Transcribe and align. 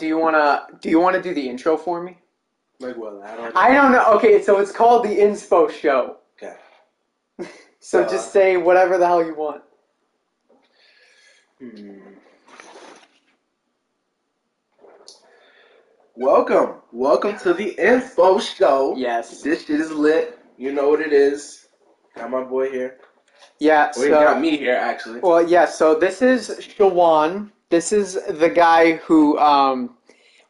do 0.00 0.06
you 0.06 0.16
wanna 0.18 0.66
do 0.80 0.88
you 0.88 0.98
wanna 0.98 1.22
do 1.22 1.34
the 1.34 1.46
intro 1.48 1.76
for 1.76 2.02
me? 2.02 2.16
Like 2.80 2.96
what? 2.96 3.20
I 3.22 3.36
don't. 3.36 3.56
I 3.56 3.74
don't 3.74 3.92
know. 3.92 4.04
Okay, 4.14 4.42
so 4.42 4.58
it's 4.58 4.72
called 4.72 5.04
the 5.04 5.10
Inspo 5.10 5.70
Show. 5.70 6.16
Okay. 6.42 6.56
So 7.82 8.02
Uh, 8.02 8.08
just 8.10 8.30
say 8.32 8.58
whatever 8.58 8.98
the 8.98 9.06
hell 9.06 9.24
you 9.24 9.34
want. 9.34 9.62
Hmm. 11.58 11.98
Welcome, 16.16 16.74
welcome 16.92 17.38
to 17.38 17.54
the 17.54 17.74
Inspo 17.78 18.40
Show. 18.40 18.94
Yes. 18.96 19.40
This 19.42 19.64
shit 19.64 19.80
is 19.80 19.90
lit. 19.90 20.38
You 20.58 20.72
know 20.72 20.90
what 20.90 21.00
it 21.00 21.12
is. 21.14 21.68
Got 22.16 22.30
my 22.30 22.42
boy 22.44 22.70
here. 22.70 22.98
Yeah. 23.60 23.90
Well, 23.96 24.04
you 24.04 24.10
got 24.10 24.40
me 24.40 24.56
here 24.58 24.74
actually. 24.74 25.20
well, 25.20 25.42
yeah. 25.46 25.64
So 25.64 25.94
this 25.94 26.20
is 26.20 26.50
Shawan. 26.60 27.50
This 27.70 27.92
is 27.92 28.18
the 28.28 28.48
guy 28.48 28.94
who. 28.96 29.38
Um, 29.38 29.96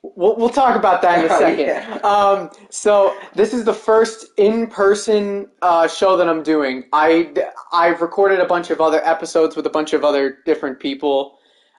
we'll 0.03 0.37
we'll 0.37 0.49
talk 0.49 0.77
about 0.77 1.03
that 1.03 1.19
in 1.25 1.31
a 1.31 1.35
Oh, 1.35 1.39
second. 1.39 1.67
yeah. 1.67 1.99
Um, 2.03 2.51
so 2.71 3.17
this 3.35 3.53
is 3.53 3.65
the 3.65 3.75
first 3.75 4.27
in-person 4.39 5.49
uh, 5.63 5.87
show 5.89 6.17
that 6.17 6.29
I'm 6.29 6.43
doing. 6.43 6.85
I 6.93 7.33
I've 7.73 8.01
recorded 8.01 8.41
a 8.41 8.47
bunch 8.47 8.71
of 8.71 8.81
other 8.81 9.05
episodes 9.07 9.57
with 9.57 9.67
a 9.67 9.71
bunch 9.71 9.93
of 9.93 10.05
other 10.05 10.39
different 10.47 10.81
people 10.81 11.39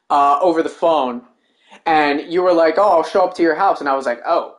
uh, 0.09 0.38
over 0.41 0.62
the 0.62 0.70
phone, 0.70 1.23
and 1.85 2.21
you 2.32 2.44
were 2.44 2.54
like, 2.54 2.76
"Oh, 2.77 2.90
I'll 2.98 3.04
show 3.04 3.23
up 3.26 3.34
to 3.35 3.44
your 3.44 3.55
house," 3.55 3.80
and 3.80 3.90
I 3.90 3.96
was 3.96 4.05
like, 4.05 4.20
"Oh." 4.26 4.55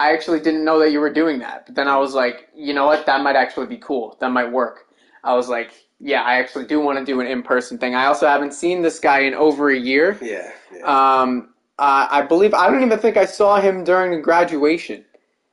I 0.00 0.12
actually 0.12 0.40
didn't 0.40 0.64
know 0.64 0.80
that 0.80 0.90
you 0.90 0.98
were 0.98 1.12
doing 1.12 1.38
that. 1.38 1.66
But 1.66 1.76
then 1.76 1.86
I 1.86 1.96
was 1.96 2.14
like, 2.14 2.48
you 2.52 2.74
know 2.74 2.84
what? 2.86 3.06
That 3.06 3.22
might 3.22 3.36
actually 3.36 3.66
be 3.66 3.76
cool. 3.76 4.16
That 4.20 4.30
might 4.32 4.50
work. 4.50 4.86
I 5.22 5.34
was 5.36 5.48
like, 5.48 5.70
yeah, 6.04 6.22
I 6.22 6.34
actually 6.34 6.66
do 6.66 6.80
want 6.80 6.98
to 6.98 7.04
do 7.04 7.20
an 7.22 7.26
in-person 7.26 7.78
thing. 7.78 7.94
I 7.94 8.04
also 8.04 8.26
haven't 8.26 8.52
seen 8.52 8.82
this 8.82 9.00
guy 9.00 9.20
in 9.20 9.32
over 9.32 9.70
a 9.70 9.78
year. 9.78 10.18
Yeah. 10.20 10.52
yeah. 10.70 10.82
Um, 10.84 11.54
uh, 11.78 12.06
I 12.10 12.20
believe 12.20 12.52
I 12.52 12.70
don't 12.70 12.84
even 12.84 12.98
think 12.98 13.16
I 13.16 13.24
saw 13.24 13.58
him 13.58 13.84
during 13.84 14.20
graduation. 14.20 15.06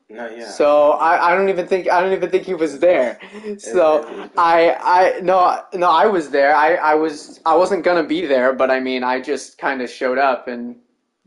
Not 0.10 0.38
yet. 0.38 0.50
So 0.50 0.92
I, 0.92 1.32
I 1.32 1.36
don't 1.36 1.48
even 1.48 1.68
think 1.68 1.90
I 1.90 2.02
don't 2.02 2.12
even 2.12 2.30
think 2.30 2.44
he 2.44 2.54
was 2.54 2.80
there. 2.80 3.18
So 3.58 4.30
I 4.38 4.76
I 4.82 5.22
no 5.22 5.64
no 5.74 5.90
I 5.90 6.06
was 6.06 6.30
there. 6.30 6.54
I, 6.54 6.76
I 6.76 6.96
was 6.96 7.40
I 7.46 7.56
wasn't 7.56 7.86
gonna 7.86 8.04
be 8.04 8.26
there, 8.26 8.52
but 8.52 8.70
I 8.70 8.82
mean 8.82 9.06
I 9.06 9.22
just 9.22 9.58
kind 9.58 9.82
of 9.82 9.90
showed 9.90 10.18
up 10.18 10.50
and 10.50 10.76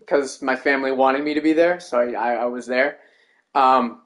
because 0.00 0.42
my 0.42 0.54
family 0.54 0.92
wanted 0.92 1.24
me 1.24 1.32
to 1.32 1.40
be 1.40 1.54
there, 1.54 1.80
so 1.80 1.98
I, 1.98 2.12
I, 2.12 2.34
I 2.34 2.44
was 2.44 2.66
there. 2.66 2.98
Um, 3.54 4.02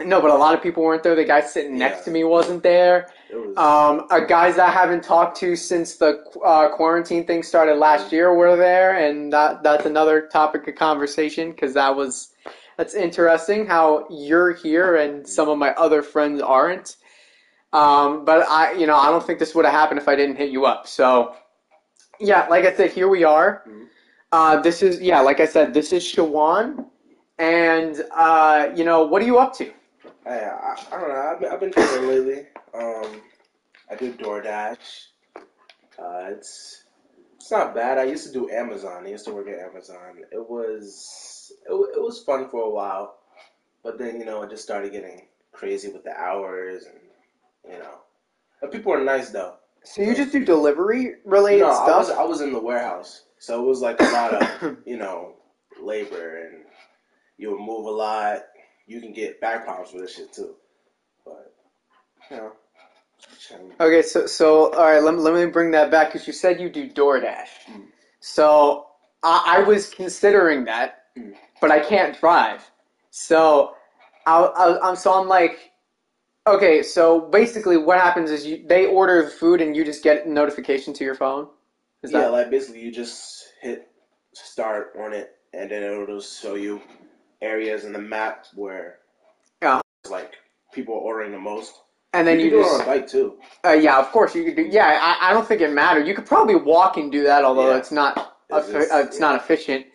no, 0.00 0.20
but 0.20 0.30
a 0.30 0.34
lot 0.34 0.54
of 0.54 0.62
people 0.62 0.82
weren't 0.82 1.02
there. 1.02 1.14
The 1.14 1.24
guy 1.24 1.40
sitting 1.40 1.78
next 1.78 1.98
Yeah. 1.98 2.04
to 2.04 2.10
me 2.10 2.24
wasn't 2.24 2.62
there. 2.62 3.08
was. 3.32 3.56
Um, 3.56 4.26
guys 4.26 4.56
that 4.56 4.68
I 4.68 4.72
haven't 4.72 5.02
talked 5.02 5.36
to 5.38 5.56
since 5.56 5.96
the 5.96 6.22
uh, 6.44 6.68
quarantine 6.76 7.26
thing 7.26 7.42
started 7.42 7.76
last 7.76 8.12
year 8.12 8.32
were 8.34 8.56
there, 8.56 8.96
and 8.96 9.32
that 9.32 9.62
that's 9.62 9.86
another 9.86 10.28
topic 10.28 10.66
of 10.68 10.74
conversation 10.76 11.50
because 11.52 11.74
that 11.74 11.94
was 11.96 12.30
that's 12.76 12.94
interesting 12.94 13.66
how 13.66 14.06
you're 14.10 14.52
here 14.52 14.96
and 14.96 15.26
some 15.26 15.48
of 15.48 15.58
my 15.58 15.70
other 15.74 16.02
friends 16.02 16.40
aren't. 16.42 16.96
Um, 17.72 18.24
but 18.24 18.46
I, 18.48 18.72
you 18.72 18.86
know, 18.86 18.96
I 18.96 19.10
don't 19.10 19.24
think 19.24 19.38
this 19.40 19.54
would 19.54 19.64
have 19.64 19.74
happened 19.74 19.98
if 20.00 20.08
I 20.08 20.14
didn't 20.14 20.36
hit 20.36 20.50
you 20.50 20.64
up. 20.64 20.86
So, 20.86 21.34
yeah, 22.20 22.46
like 22.48 22.64
I 22.64 22.72
said, 22.72 22.90
here 22.92 23.08
we 23.08 23.24
are. 23.24 23.62
Mhm. 23.68 23.86
Uh, 24.32 24.60
this 24.60 24.82
is 24.82 25.00
yeah, 25.00 25.20
like 25.20 25.40
I 25.40 25.46
said, 25.46 25.74
this 25.74 25.92
is 25.92 26.02
Shawan, 26.04 26.86
and 27.38 28.04
uh, 28.14 28.68
you 28.76 28.84
know, 28.84 29.04
what 29.04 29.22
are 29.22 29.26
you 29.26 29.38
up 29.38 29.54
to? 29.54 29.72
I, 30.26 30.30
I, 30.30 30.76
I 30.92 31.00
don't 31.00 31.08
know. 31.08 31.14
I've 31.14 31.40
been, 31.40 31.52
I've 31.52 31.60
been 31.60 31.72
trading 31.72 32.08
lately. 32.08 32.46
Um, 32.74 33.22
I 33.90 33.96
do 33.96 34.12
DoorDash. 34.12 34.78
Uh, 35.36 36.30
it's 36.30 36.84
it's 37.36 37.50
not 37.50 37.74
bad. 37.74 37.98
I 37.98 38.04
used 38.04 38.26
to 38.26 38.32
do 38.32 38.50
Amazon. 38.50 39.04
I 39.06 39.10
used 39.10 39.26
to 39.26 39.32
work 39.32 39.48
at 39.48 39.58
Amazon. 39.58 40.22
It 40.32 40.48
was 40.48 41.52
it, 41.68 41.72
it 41.72 42.02
was 42.02 42.22
fun 42.24 42.48
for 42.48 42.62
a 42.62 42.70
while, 42.70 43.16
but 43.82 43.98
then 43.98 44.18
you 44.18 44.24
know 44.24 44.42
it 44.42 44.50
just 44.50 44.62
started 44.62 44.92
getting 44.92 45.26
crazy 45.52 45.88
with 45.88 46.04
the 46.04 46.16
hours 46.16 46.84
and 46.86 47.72
you 47.72 47.78
know. 47.78 47.98
But 48.60 48.72
people 48.72 48.92
are 48.92 49.04
nice 49.04 49.30
though. 49.30 49.56
So 49.84 50.00
you 50.00 50.14
just 50.14 50.32
do 50.32 50.42
delivery 50.44 51.16
related 51.24 51.60
no, 51.60 51.70
I 51.70 51.74
stuff? 51.74 51.98
was 51.98 52.10
I 52.10 52.24
was 52.24 52.40
in 52.40 52.52
the 52.52 52.60
warehouse, 52.60 53.24
so 53.38 53.62
it 53.62 53.66
was 53.66 53.82
like 53.82 54.00
a 54.00 54.04
lot 54.04 54.34
of 54.34 54.78
you 54.86 54.96
know 54.96 55.34
labor 55.80 56.46
and 56.46 56.64
you 57.36 57.50
would 57.50 57.60
move 57.60 57.84
a 57.86 57.90
lot. 57.90 58.38
You 58.86 59.00
can 59.00 59.12
get 59.12 59.40
back 59.40 59.64
problems 59.64 59.92
with 59.92 60.02
this 60.02 60.16
shit 60.16 60.32
too, 60.32 60.54
but 61.24 61.54
you 62.30 62.36
know. 62.36 62.52
Okay, 63.80 64.02
so 64.02 64.26
so 64.26 64.72
all 64.74 64.84
right, 64.84 65.02
let, 65.02 65.16
let 65.18 65.34
me 65.34 65.46
bring 65.50 65.70
that 65.72 65.90
back 65.90 66.12
because 66.12 66.26
you 66.26 66.32
said 66.32 66.60
you 66.60 66.68
do 66.68 66.88
DoorDash. 66.88 67.48
Mm. 67.70 67.86
So 68.20 68.86
I, 69.22 69.58
I 69.58 69.62
was 69.62 69.90
considering 69.90 70.64
that, 70.66 71.00
Mm. 71.16 71.32
but 71.60 71.70
I 71.70 71.78
can't 71.78 72.18
drive. 72.18 72.68
So 73.10 73.76
I, 74.26 74.40
I, 74.40 74.88
I'm 74.88 74.96
so 74.96 75.12
I'm 75.12 75.28
like, 75.28 75.70
okay, 76.46 76.82
so 76.82 77.20
basically 77.20 77.76
what 77.76 78.00
happens 78.00 78.32
is 78.32 78.44
you 78.44 78.64
they 78.66 78.86
order 78.86 79.22
the 79.22 79.30
food 79.30 79.60
and 79.60 79.76
you 79.76 79.84
just 79.84 80.02
get 80.02 80.26
a 80.26 80.30
notification 80.30 80.92
to 80.94 81.04
your 81.04 81.14
phone. 81.14 81.46
Is 82.02 82.10
yeah, 82.10 82.22
that 82.22 82.32
like 82.32 82.50
basically 82.50 82.82
you 82.82 82.90
just 82.90 83.44
hit 83.62 83.88
start 84.34 84.92
on 84.98 85.12
it, 85.12 85.30
and 85.52 85.70
then 85.70 85.84
it'll 85.84 86.20
show 86.20 86.56
you 86.56 86.82
areas 87.44 87.84
in 87.84 87.92
the 87.92 87.98
map 87.98 88.46
where 88.54 88.98
Yeah. 89.62 89.80
like 90.10 90.32
people 90.72 90.94
are 90.94 90.98
ordering 91.00 91.32
the 91.32 91.38
most. 91.38 91.72
and 92.12 92.26
then 92.26 92.38
you 92.38 92.46
you, 92.46 92.50
can 92.52 92.58
do 92.60 92.64
just 92.64 92.74
it 92.74 92.88
on 92.88 92.96
a 92.96 93.00
bike 93.00 93.08
too. 93.08 93.38
uh, 93.66 93.72
yeah, 93.72 93.98
of 93.98 94.10
course 94.12 94.34
you 94.34 94.44
could 94.44 94.56
do 94.56 94.62
yeah. 94.62 94.98
I, 95.02 95.30
I 95.30 95.32
don't 95.34 95.46
think 95.46 95.60
it 95.60 95.72
matters. 95.72 96.06
You 96.08 96.14
could 96.14 96.26
probably 96.26 96.56
walk 96.56 96.96
and 96.96 97.10
do 97.12 97.22
that, 97.24 97.44
although 97.44 97.70
Yeah. 97.70 97.78
it's 97.78 97.92
not 97.92 98.34
It's 98.50 98.70
just- 98.70 98.92
uh, 98.92 98.98
it's 98.98 99.16
yeah. 99.18 99.26
not 99.26 99.36
efficient. 99.40 99.86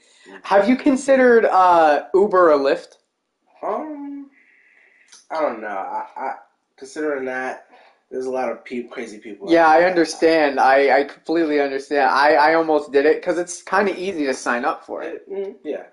Have 0.43 0.69
you 0.69 0.75
considered 0.75 1.45
uh, 1.45 2.05
Uber 2.13 2.51
or 2.53 2.59
Lyft? 2.59 2.97
Um, 3.63 4.29
I 5.31 5.41
don't 5.41 5.59
know. 5.61 5.67
I, 5.67 6.05
I 6.15 6.33
considering 6.77 7.25
that 7.25 7.65
there's 8.11 8.25
a 8.25 8.31
lot 8.31 8.51
of 8.51 8.63
peop 8.63 8.89
crazy 8.91 9.17
people. 9.19 9.51
Yeah, 9.51 9.67
I 9.67 9.83
understand. 9.83 10.59
I, 10.59 10.99
I 10.99 11.03
completely 11.03 11.59
understand. 11.61 12.09
I, 12.09 12.33
I 12.33 12.53
almost 12.55 12.91
did 12.91 13.05
it 13.05 13.17
because 13.21 13.37
it's 13.37 13.61
kind 13.63 13.87
of 13.89 13.97
easy 13.97 14.25
to 14.25 14.33
sign 14.33 14.65
up 14.65 14.85
for 14.85 15.01
it. 15.03 15.29
Mm, 15.31 15.55
yeah. 15.63 15.83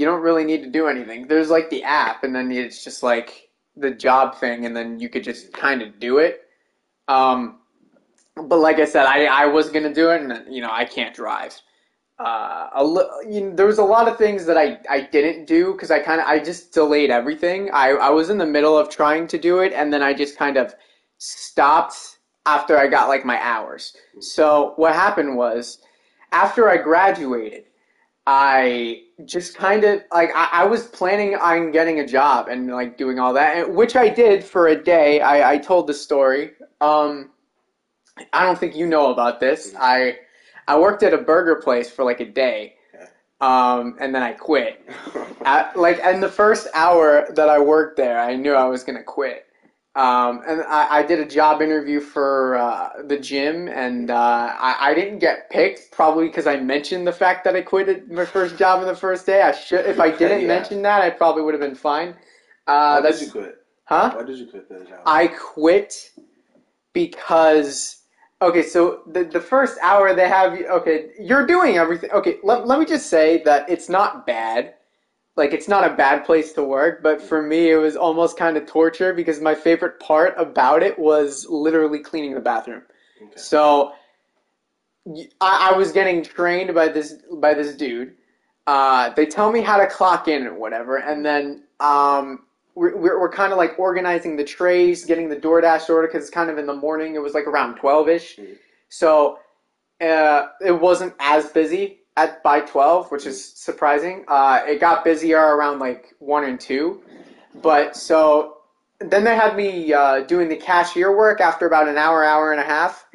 You 0.00 0.06
don't 0.06 0.22
really 0.22 0.44
need 0.44 0.62
to 0.62 0.70
do 0.70 0.86
anything. 0.88 1.28
There's 1.28 1.50
like 1.50 1.68
the 1.68 1.82
app, 1.84 2.24
and 2.24 2.34
then 2.34 2.50
it's 2.50 2.82
just 2.82 3.02
like 3.02 3.50
the 3.76 3.90
job 3.90 4.34
thing, 4.36 4.64
and 4.64 4.74
then 4.74 4.98
you 4.98 5.10
could 5.10 5.22
just 5.22 5.52
kind 5.52 5.82
of 5.82 6.00
do 6.00 6.16
it. 6.16 6.44
Um, 7.06 7.58
but 8.34 8.60
like 8.60 8.78
I 8.78 8.86
said, 8.86 9.04
I, 9.04 9.26
I 9.26 9.44
was 9.44 9.68
gonna 9.68 9.92
do 9.92 10.08
it, 10.08 10.22
and 10.22 10.54
you 10.54 10.62
know 10.62 10.70
I 10.72 10.86
can't 10.86 11.14
drive. 11.14 11.60
Uh, 12.18 12.68
a 12.72 12.84
li- 12.84 13.10
you 13.28 13.40
know, 13.42 13.54
there 13.54 13.66
was 13.66 13.76
a 13.76 13.84
lot 13.84 14.08
of 14.08 14.16
things 14.16 14.46
that 14.46 14.56
I, 14.56 14.78
I 14.88 15.02
didn't 15.02 15.46
do 15.46 15.72
because 15.72 15.90
I 15.90 15.98
kind 15.98 16.20
of 16.20 16.26
I 16.26 16.38
just 16.38 16.72
delayed 16.72 17.10
everything. 17.10 17.70
I, 17.72 17.90
I 17.90 18.08
was 18.10 18.30
in 18.30 18.38
the 18.38 18.46
middle 18.46 18.78
of 18.78 18.88
trying 18.88 19.26
to 19.26 19.38
do 19.38 19.58
it, 19.60 19.74
and 19.74 19.92
then 19.92 20.02
I 20.02 20.14
just 20.14 20.38
kind 20.38 20.56
of 20.56 20.74
stopped 21.18 22.18
after 22.46 22.78
I 22.78 22.86
got 22.88 23.08
like 23.08 23.26
my 23.26 23.38
hours. 23.42 23.94
So 24.20 24.72
what 24.76 24.94
happened 24.94 25.36
was, 25.36 25.82
after 26.32 26.70
I 26.70 26.78
graduated, 26.78 27.64
I 28.26 29.02
just 29.24 29.56
kind 29.56 29.84
of 29.84 30.02
like 30.12 30.30
I, 30.34 30.48
I 30.52 30.64
was 30.64 30.86
planning 30.86 31.34
on 31.36 31.70
getting 31.72 32.00
a 32.00 32.06
job 32.06 32.48
and 32.48 32.68
like 32.68 32.96
doing 32.96 33.18
all 33.18 33.32
that, 33.34 33.56
and, 33.56 33.74
which 33.74 33.96
I 33.96 34.08
did 34.08 34.44
for 34.44 34.68
a 34.68 34.82
day. 34.82 35.20
I, 35.20 35.52
I 35.52 35.58
told 35.58 35.86
the 35.86 35.94
story. 35.94 36.52
Um, 36.80 37.30
I 38.32 38.44
don't 38.44 38.58
think 38.58 38.76
you 38.76 38.86
know 38.86 39.12
about 39.12 39.40
this. 39.40 39.74
I 39.78 40.18
I 40.68 40.78
worked 40.78 41.02
at 41.02 41.14
a 41.14 41.18
burger 41.18 41.56
place 41.56 41.90
for 41.90 42.04
like 42.04 42.20
a 42.20 42.26
day, 42.26 42.74
um, 43.40 43.96
and 44.00 44.14
then 44.14 44.22
I 44.22 44.32
quit. 44.32 44.86
At, 45.46 45.74
like 45.74 45.98
in 46.00 46.20
the 46.20 46.28
first 46.28 46.68
hour 46.74 47.26
that 47.34 47.48
I 47.48 47.58
worked 47.58 47.96
there, 47.96 48.20
I 48.20 48.36
knew 48.36 48.52
I 48.52 48.66
was 48.66 48.84
gonna 48.84 49.02
quit. 49.02 49.46
Um, 49.96 50.42
and 50.46 50.62
I, 50.62 50.98
I 50.98 51.02
did 51.02 51.18
a 51.18 51.26
job 51.26 51.60
interview 51.60 52.00
for 52.00 52.56
uh, 52.56 53.02
the 53.06 53.18
gym, 53.18 53.66
and 53.68 54.10
uh, 54.10 54.54
I, 54.58 54.90
I 54.90 54.94
didn't 54.94 55.18
get 55.18 55.50
picked 55.50 55.90
probably 55.90 56.28
because 56.28 56.46
I 56.46 56.56
mentioned 56.60 57.06
the 57.06 57.12
fact 57.12 57.42
that 57.44 57.56
I 57.56 57.62
quit 57.62 57.88
at 57.88 58.08
my 58.08 58.24
first 58.24 58.56
job 58.56 58.80
in 58.82 58.86
the 58.86 58.94
first 58.94 59.26
day. 59.26 59.42
I 59.42 59.50
should, 59.50 59.84
if 59.86 59.98
I 59.98 60.10
didn't 60.16 60.42
Yeah. 60.42 60.46
mention 60.46 60.82
that, 60.82 61.02
I 61.02 61.10
probably 61.10 61.42
would 61.42 61.54
have 61.54 61.60
been 61.60 61.74
fine. 61.74 62.14
Why 62.68 62.72
Uh, 62.72 63.00
did 63.00 63.20
you 63.20 63.30
quit? 63.32 63.56
huh? 63.86 64.10
Why 64.14 64.22
did 64.22 64.38
you 64.38 64.46
quit 64.46 64.68
that 64.68 64.88
job? 64.88 65.00
I 65.06 65.26
quit 65.26 66.10
because 66.92 68.02
okay, 68.42 68.62
so 68.62 69.02
the 69.12 69.24
the 69.24 69.40
first 69.40 69.76
hour 69.82 70.14
they 70.14 70.28
have 70.28 70.56
you 70.56 70.66
okay, 70.68 71.10
you're 71.18 71.46
doing 71.46 71.78
everything. 71.78 72.10
Okay, 72.12 72.36
let, 72.44 72.66
let 72.66 72.78
me 72.78 72.84
just 72.86 73.08
say 73.10 73.42
that 73.44 73.68
it's 73.68 73.88
not 73.88 74.24
bad. 74.26 74.74
Like 75.36 75.52
it's 75.54 75.68
not 75.68 75.90
a 75.90 75.94
bad 75.94 76.24
place 76.24 76.52
to 76.54 76.62
work, 76.62 77.02
but 77.02 77.22
for 77.22 77.40
me 77.40 77.70
it 77.70 77.76
was 77.76 77.96
almost 77.96 78.36
kind 78.36 78.56
of 78.56 78.66
torture 78.66 79.14
because 79.14 79.40
my 79.40 79.54
favorite 79.54 79.98
part 80.00 80.34
about 80.36 80.82
it 80.82 80.98
was 80.98 81.46
literally 81.48 82.00
cleaning 82.00 82.34
the 82.34 82.40
bathroom. 82.40 82.82
Okay. 83.22 83.32
So 83.36 83.92
I 85.40 85.72
was 85.76 85.92
getting 85.92 86.22
trained 86.22 86.74
by 86.74 86.88
this 86.88 87.14
by 87.32 87.54
this 87.54 87.74
dude. 87.74 88.14
Uh, 88.66 89.10
they 89.14 89.26
tell 89.26 89.50
me 89.50 89.60
how 89.62 89.78
to 89.78 89.86
clock 89.86 90.28
in 90.28 90.46
and 90.46 90.56
whatever, 90.58 90.98
and 90.98 91.24
then 91.24 91.64
um, 91.80 92.44
we're, 92.74 92.94
we're, 92.96 93.18
we're 93.20 93.32
kind 93.32 93.50
of 93.50 93.58
like 93.58 93.78
organizing 93.78 94.36
the 94.36 94.44
trays, 94.44 95.04
getting 95.04 95.28
the 95.28 95.36
DoorDash 95.36 95.88
order 95.88 96.06
because 96.06 96.24
it's 96.24 96.30
kind 96.30 96.50
of 96.50 96.58
in 96.58 96.66
the 96.66 96.74
morning. 96.74 97.14
It 97.14 97.22
was 97.22 97.32
like 97.34 97.46
around 97.46 97.76
twelve 97.76 98.08
ish, 98.08 98.36
Mhm. 98.36 98.58
so 98.88 99.38
uh, 100.00 100.48
it 100.64 100.78
wasn't 100.78 101.14
as 101.18 101.46
busy 101.46 101.99
at 102.20 102.42
by 102.42 102.60
twelve, 102.60 103.10
which 103.10 103.26
is 103.26 103.52
surprising. 103.54 104.24
Uh, 104.28 104.60
it 104.66 104.80
got 104.80 105.04
busier 105.04 105.38
around 105.56 105.78
like 105.78 106.14
one 106.18 106.44
and 106.44 106.60
two, 106.60 107.02
but 107.62 107.96
so 107.96 108.58
then 109.00 109.24
they 109.24 109.34
had 109.34 109.56
me 109.56 109.92
uh, 109.92 110.20
doing 110.20 110.48
the 110.48 110.56
cashier 110.56 111.16
work 111.16 111.40
after 111.40 111.66
about 111.66 111.88
an 111.88 111.96
hour, 111.96 112.22
hour 112.22 112.52
and 112.52 112.60
a 112.60 112.64
half. 112.64 113.06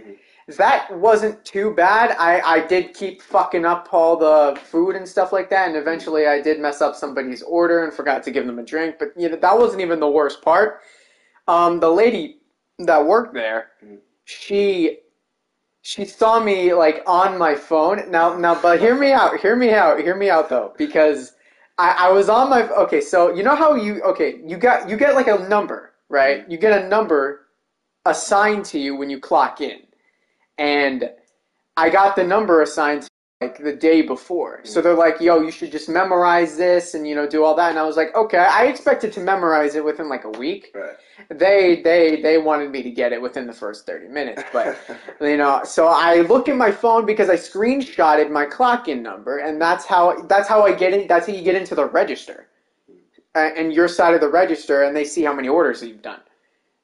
That 0.57 0.95
wasn't 0.99 1.43
too 1.43 1.73
bad. 1.73 2.15
I, 2.19 2.39
I 2.39 2.67
did 2.67 2.93
keep 2.93 3.21
fucking 3.21 3.65
up 3.65 3.89
all 3.91 4.15
the 4.15 4.59
food 4.61 4.95
and 4.95 5.07
stuff 5.07 5.33
like 5.33 5.49
that, 5.49 5.67
and 5.67 5.75
eventually 5.75 6.27
I 6.27 6.39
did 6.39 6.59
mess 6.59 6.81
up 6.81 6.95
somebody's 6.95 7.41
order 7.41 7.83
and 7.83 7.93
forgot 7.93 8.23
to 8.23 8.31
give 8.31 8.45
them 8.45 8.59
a 8.59 8.63
drink. 8.63 8.97
But 8.99 9.09
you 9.17 9.29
know 9.29 9.37
that 9.37 9.57
wasn't 9.57 9.81
even 9.81 9.99
the 9.99 10.09
worst 10.09 10.41
part. 10.41 10.81
Um, 11.47 11.79
the 11.79 11.89
lady 11.89 12.41
that 12.79 13.05
worked 13.05 13.33
there, 13.33 13.71
she 14.25 14.99
she 15.85 16.03
saw 16.03 16.39
me 16.39 16.73
like 16.73 17.03
on 17.05 17.37
my 17.37 17.53
phone. 17.53 18.09
Now 18.09 18.35
now, 18.35 18.59
but 18.59 18.79
hear 18.79 18.97
me 18.97 19.11
out. 19.11 19.39
Hear 19.39 19.55
me 19.55 19.71
out. 19.71 19.99
Hear 19.99 20.15
me 20.15 20.31
out 20.31 20.49
though, 20.49 20.73
because 20.79 21.33
I, 21.77 22.07
I 22.07 22.11
was 22.11 22.27
on 22.27 22.49
my 22.49 22.67
okay. 22.69 23.01
So 23.01 23.31
you 23.35 23.43
know 23.43 23.55
how 23.55 23.75
you 23.75 24.01
okay 24.01 24.41
you 24.43 24.57
got 24.57 24.89
you 24.89 24.97
get 24.97 25.13
like 25.13 25.27
a 25.27 25.47
number 25.47 25.93
right? 26.09 26.49
You 26.49 26.57
get 26.57 26.83
a 26.83 26.87
number 26.87 27.47
assigned 28.05 28.65
to 28.65 28.79
you 28.79 28.95
when 28.95 29.11
you 29.11 29.19
clock 29.19 29.61
in, 29.61 29.81
and 30.57 31.11
I 31.77 31.91
got 31.91 32.15
the 32.15 32.23
number 32.23 32.63
assigned 32.63 33.07
like 33.41 33.57
the 33.57 33.73
day 33.73 34.01
before. 34.01 34.61
So 34.63 34.81
they're 34.81 34.93
like, 34.93 35.19
"Yo, 35.19 35.41
you 35.41 35.51
should 35.51 35.71
just 35.71 35.89
memorize 35.89 36.57
this 36.57 36.93
and 36.93 37.07
you 37.07 37.15
know 37.15 37.27
do 37.27 37.43
all 37.43 37.55
that." 37.55 37.69
And 37.69 37.79
I 37.79 37.83
was 37.83 37.97
like, 37.97 38.15
"Okay." 38.15 38.37
I 38.37 38.65
expected 38.65 39.11
to 39.13 39.19
memorize 39.19 39.75
it 39.75 39.83
within 39.83 40.09
like 40.09 40.23
a 40.23 40.29
week. 40.31 40.71
Right. 40.73 40.95
They 41.29 41.81
they 41.81 42.21
they 42.21 42.37
wanted 42.37 42.71
me 42.71 42.83
to 42.83 42.91
get 42.91 43.13
it 43.13 43.21
within 43.21 43.47
the 43.47 43.53
first 43.53 43.85
thirty 43.85 44.07
minutes, 44.07 44.43
but 44.53 44.77
you 45.21 45.37
know 45.37 45.61
so 45.63 45.87
i 45.87 46.21
look 46.21 46.49
at 46.49 46.55
my 46.55 46.71
phone 46.71 47.05
because 47.05 47.29
i 47.29 47.35
screenshotted 47.35 48.29
my 48.29 48.45
clock 48.45 48.87
in 48.87 49.01
number 49.01 49.39
and 49.39 49.61
that's 49.61 49.85
how 49.85 50.21
that's 50.23 50.47
how 50.47 50.63
i 50.63 50.73
get 50.73 50.93
in 50.93 51.07
that's 51.07 51.27
how 51.27 51.33
you 51.33 51.41
get 51.41 51.55
into 51.55 51.75
the 51.75 51.85
register 51.85 52.47
and 53.33 53.73
your 53.73 53.87
side 53.87 54.13
of 54.13 54.21
the 54.21 54.29
register 54.29 54.83
and 54.83 54.95
they 54.95 55.03
see 55.03 55.23
how 55.23 55.33
many 55.33 55.47
orders 55.47 55.81
you've 55.81 56.01
done 56.01 56.21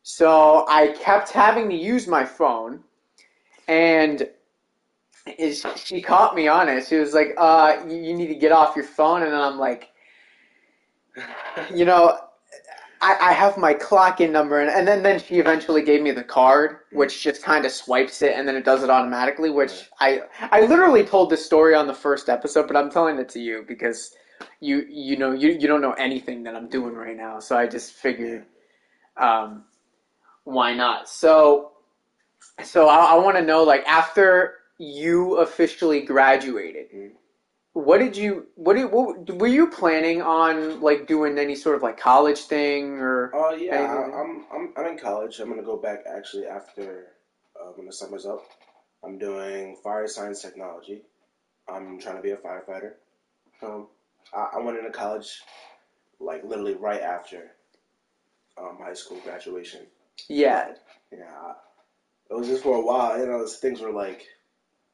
so 0.03 0.65
i 0.67 0.87
kept 0.99 1.29
having 1.29 1.69
to 1.69 1.75
use 1.75 2.07
my 2.07 2.25
phone 2.25 2.83
and 3.67 4.27
is 5.37 5.65
she 5.75 6.01
caught 6.01 6.35
me 6.35 6.47
on 6.47 6.67
it 6.67 6.87
she 6.87 6.97
was 6.97 7.13
like 7.13 7.33
uh 7.37 7.77
you, 7.87 7.97
you 7.97 8.13
need 8.13 8.27
to 8.27 8.35
get 8.35 8.51
off 8.51 8.75
your 8.75 8.85
phone. 8.85 9.23
And 9.23 9.35
i'm 9.35 9.57
like 9.57 9.89
you 11.73 11.85
know 11.85 12.17
I, 13.03 13.17
I 13.19 13.33
have 13.33 13.57
my 13.57 13.73
clock 13.73 14.21
in 14.21 14.31
number 14.31 14.61
and, 14.61 14.69
and 14.69 14.87
then, 14.87 15.01
then 15.01 15.19
she 15.19 15.39
eventually 15.39 15.81
gave 15.81 16.01
me 16.03 16.11
the 16.11 16.23
card 16.23 16.77
which 16.91 17.23
just 17.23 17.41
kind 17.43 17.65
of 17.65 17.71
swipes 17.71 18.21
it 18.21 18.33
and 18.35 18.47
then 18.47 18.55
it 18.55 18.63
does 18.63 18.83
it 18.83 18.89
automatically 18.89 19.49
which 19.49 19.89
I 19.99 20.21
I 20.39 20.61
literally 20.61 21.03
told 21.03 21.29
this 21.29 21.45
story 21.45 21.75
on 21.75 21.87
the 21.87 21.93
first 21.93 22.29
episode 22.29 22.67
but 22.67 22.75
I'm 22.75 22.91
telling 22.91 23.17
it 23.17 23.29
to 23.29 23.39
you 23.39 23.65
because 23.67 24.15
you 24.59 24.85
you 24.89 25.17
know 25.17 25.31
you, 25.31 25.51
you 25.51 25.67
don't 25.67 25.81
know 25.81 25.93
anything 25.93 26.43
that 26.43 26.55
I'm 26.55 26.67
doing 26.67 26.93
right 26.93 27.17
now 27.17 27.39
so 27.39 27.57
I 27.57 27.67
just 27.67 27.93
figured 27.93 28.45
um, 29.17 29.65
why 30.43 30.73
not? 30.73 31.07
So 31.07 31.71
so 32.63 32.87
I, 32.87 33.13
I 33.13 33.15
want 33.15 33.37
to 33.37 33.43
know 33.43 33.63
like 33.63 33.85
after 33.85 34.55
you 34.81 35.37
officially 35.37 36.01
graduated 36.01 36.87
Mhm. 36.91 37.11
what 37.73 37.99
did 37.99 38.17
you 38.17 38.47
what, 38.55 38.75
did, 38.75 38.91
what 38.91 39.29
were 39.39 39.47
you 39.47 39.67
planning 39.69 40.21
on 40.21 40.81
like 40.81 41.07
doing 41.07 41.37
any 41.37 41.55
sort 41.55 41.75
of 41.75 41.83
like 41.83 41.97
college 41.97 42.41
thing 42.53 42.99
or 42.99 43.31
Oh 43.33 43.51
yeah, 43.53 43.75
Anything? 43.75 44.13
I, 44.13 44.19
I'm 44.21 44.45
I'm 44.53 44.73
I'm 44.77 44.85
in 44.93 44.97
college. 44.97 45.39
I'm 45.39 45.49
gonna 45.49 45.63
go 45.63 45.77
back 45.77 46.03
actually 46.07 46.47
after 46.47 47.13
uh, 47.59 47.69
when 47.75 47.85
the 47.85 47.93
summer's 47.93 48.25
up. 48.25 48.43
I'm 49.03 49.17
doing 49.17 49.77
fire 49.83 50.07
science 50.07 50.41
technology. 50.41 51.03
I'm 51.69 51.99
trying 51.99 52.17
to 52.17 52.21
be 52.21 52.31
a 52.31 52.37
firefighter. 52.37 52.93
Um, 53.63 53.87
I, 54.33 54.49
I 54.55 54.59
went 54.59 54.77
into 54.79 54.91
college 54.91 55.41
like 56.19 56.43
literally 56.43 56.73
right 56.75 57.01
after 57.01 57.51
um, 58.57 58.77
high 58.81 58.93
school 58.93 59.19
graduation. 59.23 59.81
yeah 60.29 60.73
Yeah, 61.11 61.53
it 62.29 62.33
was 62.33 62.47
just 62.47 62.63
for 62.63 62.77
a 62.77 62.81
while. 62.81 63.19
You 63.19 63.27
know, 63.27 63.45
things 63.47 63.79
were 63.81 63.91
like 63.93 64.25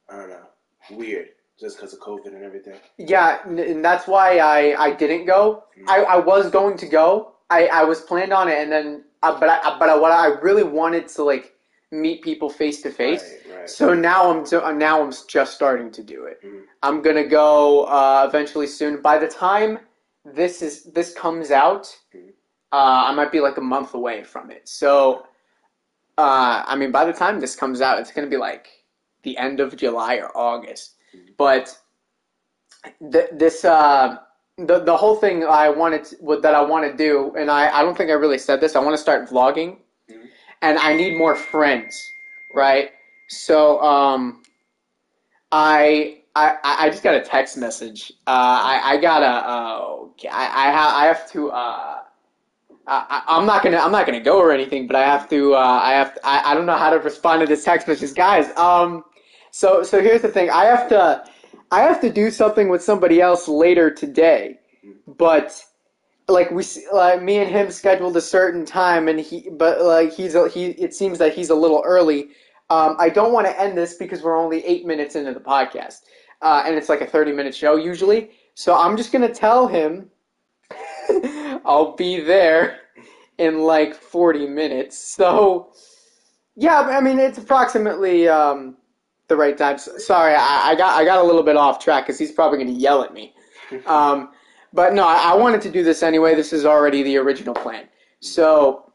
I 0.09 0.15
don't 0.15 0.29
know, 0.29 0.45
weird 0.91 1.29
just 1.59 1.77
because 1.77 1.93
of 1.93 1.99
COVID 1.99 2.27
and 2.27 2.43
everything. 2.43 2.75
Yeah, 2.97 3.39
and 3.47 3.83
that's 3.83 4.07
why 4.07 4.37
I, 4.37 4.81
I 4.81 4.91
didn't 4.93 5.25
go. 5.25 5.63
I, 5.87 6.03
I 6.03 6.17
was 6.17 6.49
going 6.51 6.77
to 6.77 6.85
go. 6.87 7.33
I, 7.49 7.67
I 7.67 7.83
was 7.83 8.01
planned 8.01 8.31
on 8.33 8.47
it, 8.47 8.59
and 8.61 8.71
then 8.71 9.03
uh, 9.23 9.39
but 9.39 9.49
I, 9.49 9.77
but 9.79 9.89
I, 9.89 9.97
what 9.97 10.11
I 10.11 10.27
really 10.41 10.63
wanted 10.63 11.07
to 11.09 11.23
like 11.23 11.55
meet 11.91 12.21
people 12.21 12.49
face 12.49 12.81
to 12.81 12.91
face. 12.91 13.23
So 13.65 13.93
now 13.93 14.31
I'm 14.31 14.45
so, 14.45 14.71
now 14.71 15.01
I'm 15.01 15.11
just 15.27 15.53
starting 15.55 15.91
to 15.91 16.03
do 16.03 16.25
it. 16.25 16.43
Mhm. 16.45 16.63
I'm 16.83 17.01
gonna 17.01 17.25
go 17.25 17.85
uh, 17.85 18.25
eventually 18.27 18.67
soon. 18.67 19.01
By 19.01 19.17
the 19.17 19.27
time 19.27 19.79
this 20.25 20.61
is 20.61 20.83
this 20.83 21.13
comes 21.13 21.51
out, 21.51 21.83
Mhm. 22.15 22.29
uh, 22.71 23.03
I 23.09 23.13
might 23.13 23.31
be 23.31 23.39
like 23.39 23.57
a 23.57 23.61
month 23.61 23.93
away 23.93 24.23
from 24.23 24.51
it. 24.51 24.67
So, 24.67 25.25
uh, 26.17 26.63
I 26.65 26.75
mean, 26.75 26.91
by 26.91 27.05
the 27.05 27.13
time 27.13 27.39
this 27.39 27.55
comes 27.55 27.81
out, 27.81 27.99
it's 27.99 28.11
gonna 28.11 28.27
be 28.27 28.37
like 28.37 28.67
the 29.23 29.37
end 29.37 29.59
of 29.59 29.75
July 29.75 30.15
or 30.15 30.35
August. 30.37 30.95
But 31.37 31.77
th- 33.11 33.29
this 33.33 33.65
uh, 33.65 34.17
the 34.57 34.79
the 34.79 34.95
whole 34.95 35.15
thing 35.15 35.43
I 35.45 35.69
wanted 35.69 36.03
to, 36.05 36.15
what- 36.17 36.41
that 36.41 36.55
I 36.55 36.61
want 36.61 36.89
to 36.89 36.95
do, 36.95 37.33
and 37.37 37.49
I 37.51 37.69
I 37.77 37.81
don't 37.83 37.97
think 37.97 38.09
I 38.09 38.13
really 38.13 38.37
said 38.37 38.61
this. 38.61 38.75
I 38.75 38.79
want 38.79 38.93
to 38.93 39.01
start 39.01 39.29
vlogging, 39.29 39.77
Mhm. 40.09 40.27
and 40.61 40.77
I 40.79 40.95
need 40.95 41.17
more 41.17 41.35
friends, 41.35 42.01
right? 42.53 42.91
So 43.29 43.81
um, 43.81 44.43
I. 45.51 46.13
I, 46.35 46.55
I 46.63 46.89
just 46.91 47.01
got 47.01 47.15
a 47.15 47.21
text 47.21 47.57
message. 47.57 48.11
Uh, 48.27 48.29
I, 48.61 48.81
I 48.93 48.97
gotta. 48.97 49.25
Uh, 49.25 49.79
okay, 50.11 50.27
I, 50.27 50.67
I, 50.67 50.71
ha- 50.71 50.95
I 50.95 51.05
have 51.07 51.27
to. 51.31 51.49
Uh, 51.49 51.97
I, 52.87 53.23
I'm 53.27 53.45
not 53.45 53.63
gonna. 53.63 53.77
I'm 53.77 53.91
not 53.91 54.05
gonna 54.05 54.21
go 54.21 54.39
or 54.39 54.51
anything. 54.51 54.87
But 54.87 54.95
I 54.95 55.03
have 55.03 55.29
to. 55.29 55.55
Uh, 55.55 55.79
I 55.83 55.91
have. 55.91 56.15
To, 56.15 56.25
I, 56.25 56.51
I 56.51 56.53
don't 56.53 56.65
know 56.65 56.77
how 56.77 56.89
to 56.89 56.97
respond 56.97 57.41
to 57.41 57.47
this 57.47 57.63
text 57.63 57.87
message, 57.87 58.13
guys. 58.15 58.55
Um. 58.57 59.03
So 59.51 59.83
so 59.83 60.01
here's 60.01 60.21
the 60.21 60.29
thing. 60.29 60.49
I 60.49 60.65
have 60.65 60.87
to. 60.89 61.23
I 61.71 61.81
have 61.81 61.99
to 62.01 62.09
do 62.09 62.31
something 62.31 62.69
with 62.69 62.81
somebody 62.81 63.19
else 63.19 63.47
later 63.49 63.91
today, 63.91 64.59
but 65.05 65.61
like 66.29 66.49
we, 66.51 66.63
like 66.93 67.21
me 67.21 67.37
and 67.37 67.49
him 67.49 67.71
scheduled 67.71 68.15
a 68.15 68.21
certain 68.21 68.65
time, 68.65 69.09
and 69.09 69.19
he, 69.19 69.49
but 69.51 69.81
like 69.81 70.13
he's 70.13 70.35
a, 70.35 70.47
he. 70.47 70.67
It 70.67 70.93
seems 70.93 71.17
that 71.17 71.33
he's 71.33 71.49
a 71.49 71.55
little 71.55 71.81
early. 71.85 72.29
Um, 72.69 72.95
I 72.99 73.09
don't 73.09 73.33
want 73.33 73.47
to 73.47 73.59
end 73.59 73.77
this 73.77 73.95
because 73.95 74.21
we're 74.21 74.37
only 74.37 74.65
eight 74.65 74.85
minutes 74.85 75.15
into 75.15 75.33
the 75.33 75.39
podcast, 75.39 76.03
uh, 76.41 76.63
and 76.65 76.75
it's 76.75 76.89
like 76.89 77.01
a 77.01 77.07
thirty-minute 77.07 77.55
show 77.55 77.75
usually. 77.75 78.31
So 78.55 78.75
I'm 78.75 78.95
just 78.95 79.11
gonna 79.11 79.33
tell 79.33 79.67
him 79.67 80.09
I'll 81.65 81.95
be 81.95 82.19
there 82.21 82.79
in 83.37 83.59
like 83.59 83.95
forty 83.95 84.47
minutes. 84.47 84.97
So 84.97 85.71
yeah, 86.55 86.81
I 86.81 87.01
mean 87.01 87.19
it's 87.19 87.37
approximately 87.37 88.27
um, 88.27 88.77
the 89.27 89.35
right 89.35 89.57
time. 89.57 89.77
Sorry, 89.77 90.33
I, 90.35 90.71
I 90.71 90.75
got 90.75 90.99
I 90.99 91.05
got 91.05 91.19
a 91.19 91.23
little 91.23 91.43
bit 91.43 91.55
off 91.57 91.79
track 91.79 92.05
because 92.05 92.19
he's 92.19 92.31
probably 92.31 92.59
gonna 92.59 92.71
yell 92.71 93.03
at 93.03 93.13
me. 93.13 93.33
Um, 93.85 94.29
but 94.73 94.93
no, 94.93 95.05
I, 95.05 95.31
I 95.31 95.35
wanted 95.35 95.61
to 95.63 95.71
do 95.71 95.83
this 95.83 96.01
anyway. 96.03 96.35
This 96.35 96.53
is 96.53 96.65
already 96.65 97.03
the 97.03 97.17
original 97.17 97.53
plan. 97.53 97.89
So, 98.21 98.93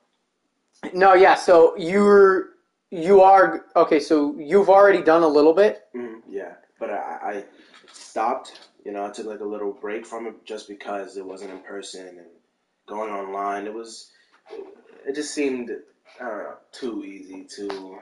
no, 0.94 1.12
yeah. 1.14 1.34
So 1.34 1.76
you're 1.76 2.50
you 2.90 3.20
are 3.20 3.66
okay. 3.76 4.00
So 4.00 4.34
you've 4.38 4.70
already 4.70 5.02
done 5.02 5.22
a 5.22 5.28
little 5.28 5.52
bit. 5.52 5.82
Mhm, 5.94 6.20
yeah, 6.28 6.54
but 6.78 6.88
I, 6.90 6.94
I 7.22 7.44
stopped. 7.92 8.60
You 8.84 8.92
know, 8.92 9.04
I 9.06 9.10
took 9.10 9.26
like 9.26 9.40
a 9.40 9.44
little 9.44 9.72
break 9.72 10.06
from 10.06 10.26
it 10.26 10.44
just 10.44 10.68
because 10.68 11.16
it 11.16 11.24
wasn't 11.24 11.52
in 11.52 11.60
person 11.60 12.08
and 12.08 12.26
going 12.86 13.10
online. 13.10 13.66
It 13.66 13.74
was, 13.74 14.10
it 15.06 15.14
just 15.14 15.32
seemed, 15.32 15.70
I 16.20 16.24
don't 16.24 16.38
know, 16.38 16.54
too 16.72 17.04
easy, 17.04 17.44
too 17.44 17.98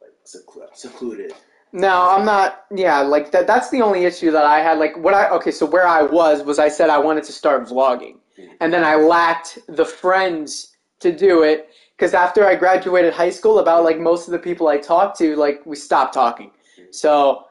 like 0.00 0.12
seclu- 0.26 0.74
secluded. 0.74 1.32
No, 1.72 2.10
I'm 2.10 2.24
not. 2.26 2.64
Yeah, 2.74 3.00
like 3.00 3.32
that. 3.32 3.46
That's 3.46 3.70
the 3.70 3.80
only 3.80 4.04
issue 4.04 4.30
that 4.30 4.44
I 4.44 4.60
had. 4.60 4.78
Like 4.78 4.96
what 4.98 5.14
I 5.14 5.30
okay. 5.30 5.50
So 5.50 5.64
where 5.64 5.86
I 5.86 6.02
was 6.02 6.42
was 6.42 6.58
I 6.58 6.68
said 6.68 6.90
I 6.90 6.98
wanted 6.98 7.24
to 7.24 7.32
start 7.32 7.66
vlogging, 7.66 8.16
and 8.60 8.72
then 8.72 8.84
I 8.84 8.96
lacked 8.96 9.58
the 9.68 9.84
friends 9.84 10.76
to 11.00 11.12
do 11.16 11.42
it 11.44 11.70
because 11.96 12.12
after 12.12 12.44
I 12.44 12.56
graduated 12.56 13.14
high 13.14 13.30
school, 13.30 13.58
about 13.58 13.84
like 13.84 13.98
most 13.98 14.28
of 14.28 14.32
the 14.32 14.38
people 14.38 14.68
I 14.68 14.76
talked 14.76 15.16
to, 15.18 15.34
like 15.36 15.64
we 15.64 15.76
stopped 15.76 16.12
talking. 16.12 16.50
So, 16.90 17.44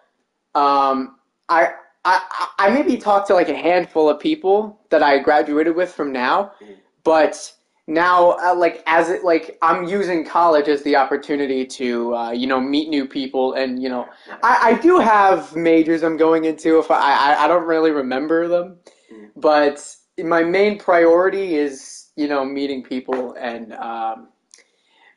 um, 0.53 1.15
I. 1.51 1.74
I, 2.03 2.17
I 2.58 2.70
maybe 2.72 2.98
talked 2.98 3.27
to 3.27 3.36
like 3.36 3.50
a 3.50 3.55
handful 3.55 4.10
of 4.10 4.20
people 4.20 4.79
that 4.89 5.03
I 5.03 5.20
graduated 5.20 5.75
with 5.75 5.93
from 5.93 6.12
now, 6.12 6.53
Mhm. 6.60 6.77
but 7.03 7.53
now 7.86 8.31
uh, 8.46 8.55
like 8.55 8.81
as 8.88 9.10
it 9.10 9.24
like 9.24 9.46
I'm 9.62 9.84
using 9.84 10.25
college 10.25 10.67
as 10.67 10.81
the 10.81 10.96
opportunity 10.96 11.63
to 11.79 12.15
uh, 12.15 12.31
you 12.31 12.48
know 12.48 12.60
meet 12.60 12.89
new 12.89 13.05
people 13.08 13.53
and 13.53 13.70
you 13.84 13.89
know 13.89 14.08
I, 14.41 14.53
I 14.70 14.74
do 14.81 14.98
have 14.98 15.55
majors 15.55 16.01
I'm 16.01 16.17
going 16.17 16.46
into 16.46 16.79
if 16.79 16.89
I, 16.89 17.00
I 17.27 17.43
I 17.43 17.48
don't 17.48 17.67
really 17.67 17.91
remember 17.91 18.48
them, 18.48 18.77
Mm. 19.13 19.29
but 19.36 19.77
my 20.17 20.41
main 20.43 20.79
priority 20.79 21.55
is 21.55 22.08
you 22.15 22.27
know 22.27 22.43
meeting 22.46 22.81
people 22.81 23.36
and 23.50 23.74
um, 23.74 24.29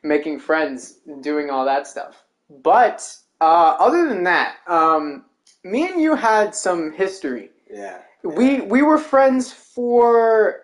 making 0.03 0.39
friends 0.39 0.99
doing 1.21 1.49
all 1.49 1.65
that 1.65 1.87
stuff. 1.87 2.23
But 2.49 2.97
uh, 3.41 3.75
other 3.79 4.07
than 4.07 4.23
that, 4.25 4.57
um, 4.67 5.25
me 5.65 5.87
and 5.91 5.99
you 6.01 6.15
had 6.15 6.53
some 6.55 6.91
history. 6.93 7.49
Yeah. 7.69 7.99
We 8.23 8.61
we 8.61 8.81
were 8.81 8.97
friends 8.97 9.51
for 9.51 10.61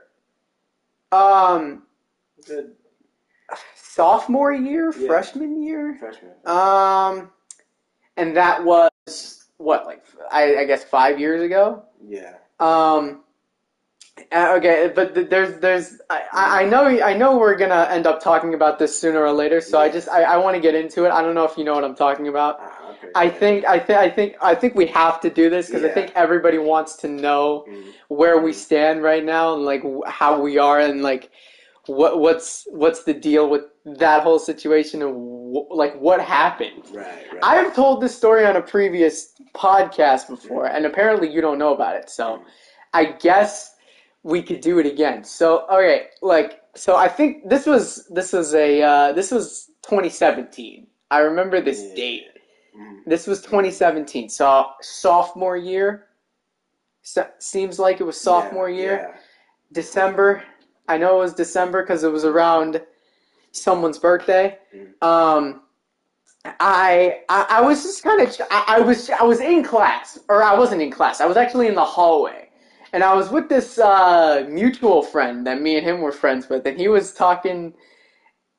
um 1.11 1.83
Good 2.47 2.71
sophomore 3.75 4.53
year, 4.53 4.93
Yeah. 4.97 5.07
freshman 5.07 5.61
year. 5.61 5.97
freshman. 5.99 6.31
Um, 6.45 7.29
and 8.17 8.35
that 8.37 8.63
was 8.63 9.45
what, 9.57 9.85
like 9.85 10.03
I, 10.31 10.57
I 10.57 10.65
guess 10.65 10.83
five 10.83 11.19
years 11.19 11.41
ago. 11.41 11.83
Yeah. 12.07 12.35
Um, 12.59 13.23
uh, 14.31 14.55
okay, 14.57 14.91
but 14.93 15.29
there's 15.29 15.59
there's 15.59 15.99
I, 16.09 16.61
I 16.61 16.65
know 16.65 16.85
I 16.85 17.13
know 17.13 17.37
we're 17.37 17.55
gonna 17.55 17.87
end 17.89 18.05
up 18.07 18.21
talking 18.21 18.53
about 18.53 18.77
this 18.79 18.97
sooner 18.97 19.21
or 19.23 19.31
later, 19.31 19.61
so 19.61 19.79
I 19.79 19.89
just 19.89 20.09
I, 20.09 20.23
I 20.23 20.37
want 20.37 20.55
to 20.55 20.61
get 20.61 20.75
into 20.75 21.05
it. 21.05 21.11
I 21.11 21.21
don't 21.21 21.33
know 21.33 21.45
if 21.45 21.57
you 21.57 21.63
know 21.63 21.73
what 21.73 21.83
I'm 21.83 21.95
talking 21.95 22.27
about. 22.27 22.59
I 23.15 23.29
think 23.29 23.65
I 23.65 23.79
think 23.79 23.99
I 23.99 24.09
think 24.09 24.35
I 24.41 24.55
think 24.55 24.75
we 24.75 24.85
have 24.87 25.19
to 25.21 25.29
do 25.29 25.49
this 25.49 25.67
because 25.67 25.83
I 25.83 25.89
think 25.89 26.11
everybody 26.15 26.57
wants 26.57 26.95
to 26.97 27.07
know 27.07 27.65
Mm, 27.67 27.93
where 28.09 28.39
we 28.41 28.53
stand 28.53 29.01
right 29.03 29.23
now 29.23 29.53
and 29.53 29.63
like 29.63 29.83
how 30.07 30.39
we 30.41 30.57
are 30.57 30.79
and 30.79 31.01
like 31.01 31.29
what 31.87 32.19
what's 32.19 32.67
what's 32.71 33.03
the 33.03 33.13
deal 33.13 33.49
with 33.49 33.63
that 33.85 34.23
whole 34.23 34.39
situation 34.39 35.01
and 35.01 35.13
wh- 35.55 35.71
like 35.71 35.95
what 35.99 36.19
happened. 36.21 36.83
right. 36.93 37.05
Right. 37.33 37.39
I've 37.43 37.75
told 37.75 38.01
this 38.01 38.15
story 38.15 38.45
on 38.45 38.55
a 38.55 38.61
previous 38.61 39.33
podcast 39.55 40.27
before, 40.27 40.67
and 40.67 40.85
apparently 40.85 41.29
you 41.31 41.41
don't 41.41 41.57
know 41.57 41.73
about 41.73 41.95
it. 41.95 42.09
So 42.09 42.43
I 42.93 43.05
guess 43.05 43.75
we 44.23 44.41
could 44.43 44.61
do 44.61 44.77
it 44.79 44.85
again. 44.85 45.23
So 45.23 45.65
okay, 45.67 46.07
like 46.21 46.61
so 46.75 46.95
I 46.95 47.07
think 47.07 47.49
this 47.49 47.65
was 47.65 48.05
this 48.09 48.31
was 48.33 48.53
a 48.53 48.81
uh, 48.81 49.13
this 49.13 49.31
was 49.31 49.69
2017. 49.83 50.87
I 51.09 51.19
remember 51.19 51.59
this 51.61 51.81
Yeah. 51.89 51.95
date. 51.95 52.23
Mm, 52.77 53.01
This 53.05 53.27
was 53.27 53.41
2017. 53.41 54.29
So 54.29 54.67
sophomore 54.81 55.57
year. 55.57 56.07
So, 57.03 57.27
seems 57.39 57.79
like 57.79 57.99
it 57.99 58.03
was 58.03 58.19
sophomore 58.19 58.69
yeah, 58.69 58.81
year. 58.81 59.15
December. 59.71 60.43
I 60.87 60.97
know 60.97 61.15
it 61.17 61.19
was 61.19 61.33
December 61.33 61.83
because 61.83 62.03
it 62.03 62.11
was 62.11 62.25
around 62.25 62.81
someone's 63.51 63.97
birthday. 63.97 64.57
Mm. 64.75 65.03
Um, 65.03 65.61
I, 66.45 67.19
I 67.29 67.45
I 67.49 67.61
was 67.61 67.83
just 67.83 68.03
kind 68.03 68.21
of 68.21 68.35
I, 68.51 68.77
I 68.77 68.79
was 68.81 69.09
I 69.09 69.23
was 69.23 69.39
in 69.41 69.63
class 69.63 70.19
or 70.29 70.43
I 70.43 70.57
wasn't 70.57 70.81
in 70.81 70.91
class. 70.91 71.21
I 71.21 71.25
was 71.25 71.37
actually 71.37 71.67
in 71.67 71.75
the 71.75 71.85
hallway, 71.85 72.49
and 72.93 73.03
I 73.03 73.13
was 73.13 73.29
with 73.29 73.47
this 73.49 73.77
uh, 73.79 74.45
mutual 74.49 75.03
friend 75.03 75.45
that 75.47 75.61
me 75.61 75.77
and 75.77 75.85
him 75.85 76.01
were 76.01 76.11
friends 76.11 76.49
with, 76.49 76.65
and 76.65 76.77
he 76.79 76.87
was 76.87 77.13
talking. 77.13 77.73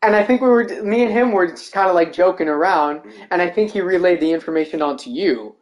And 0.02 0.16
I 0.16 0.23
think 0.25 0.40
we 0.40 0.49
were, 0.49 0.64
me 0.82 1.02
and 1.04 1.12
him 1.12 1.30
were 1.32 1.47
just 1.47 1.73
kind 1.73 1.88
of 1.88 1.94
like 1.94 2.12
joking 2.12 2.49
around, 2.49 3.00
Mm. 3.02 3.12
and 3.30 3.40
I 3.42 3.49
think 3.49 3.71
he 3.71 3.80
relayed 3.80 4.21
the 4.21 4.32
information 4.32 4.82
onto 4.82 5.11
you. 5.11 5.54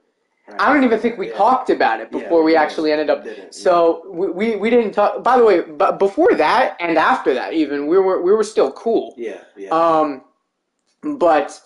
right. 0.49 0.61
I 0.61 0.73
don't 0.73 0.83
even 0.83 0.99
think 0.99 1.19
we 1.19 1.29
Yeah. 1.29 1.37
talked 1.37 1.69
about 1.71 2.01
it 2.01 2.09
Yeah, 2.11 2.19
before 2.21 2.43
we 2.43 2.53
didn't. 2.53 2.63
actually 2.65 2.91
ended 2.93 3.11
up 3.11 3.23
Didn't, 3.23 3.55
so 3.55 4.03
we, 4.11 4.31
we, 4.31 4.57
we 4.57 4.69
didn't 4.71 4.93
talk. 4.93 5.23
By 5.23 5.37
the 5.39 5.45
way, 5.45 5.61
but 5.61 5.99
before 5.99 6.35
that 6.35 6.77
and 6.81 6.99
after 6.99 7.35
that, 7.35 7.53
even 7.53 7.87
we 7.87 7.99
were 7.99 8.21
we 8.23 8.33
were 8.33 8.43
still 8.43 8.73
cool. 8.73 9.15
Yeah. 9.17 9.43
Yeah. 9.57 9.69
Um, 9.71 10.25
but 11.25 11.61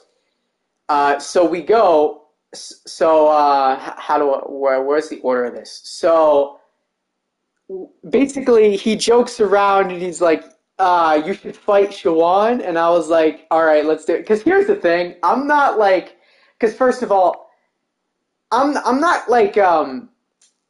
uh, 0.90 1.19
so 1.19 1.45
we 1.47 1.62
go. 1.62 2.23
So 2.52 3.28
uh, 3.28 3.76
how 4.07 4.19
do 4.19 4.31
I, 4.33 4.38
where 4.40 4.83
where's 4.83 5.09
the 5.09 5.21
order 5.21 5.45
of 5.47 5.54
this? 5.54 5.81
So 5.85 6.61
basically, 8.11 8.76
he 8.76 8.97
jokes 8.97 9.40
around 9.40 9.90
and 9.93 10.00
he's 10.02 10.21
like, 10.21 10.45
uh, 10.78 11.23
"You 11.25 11.35
should 11.35 11.57
fight 11.57 11.90
Shawan," 11.90 12.66
and 12.66 12.78
I 12.78 12.90
was 12.90 13.09
like, 13.09 13.47
"All 13.50 13.64
right, 13.64 13.85
let's 13.85 14.04
do 14.04 14.14
it." 14.14 14.19
Because 14.21 14.43
here's 14.43 14.66
the 14.66 14.75
thing: 14.76 15.14
I'm 15.23 15.47
not 15.47 15.78
like, 15.78 16.16
because 16.59 16.75
first 16.76 17.02
of 17.02 17.12
all, 17.12 17.50
I'm 18.52 18.76
I'm 18.78 19.00
not 19.00 19.28
like 19.28 19.57
um, 19.59 20.11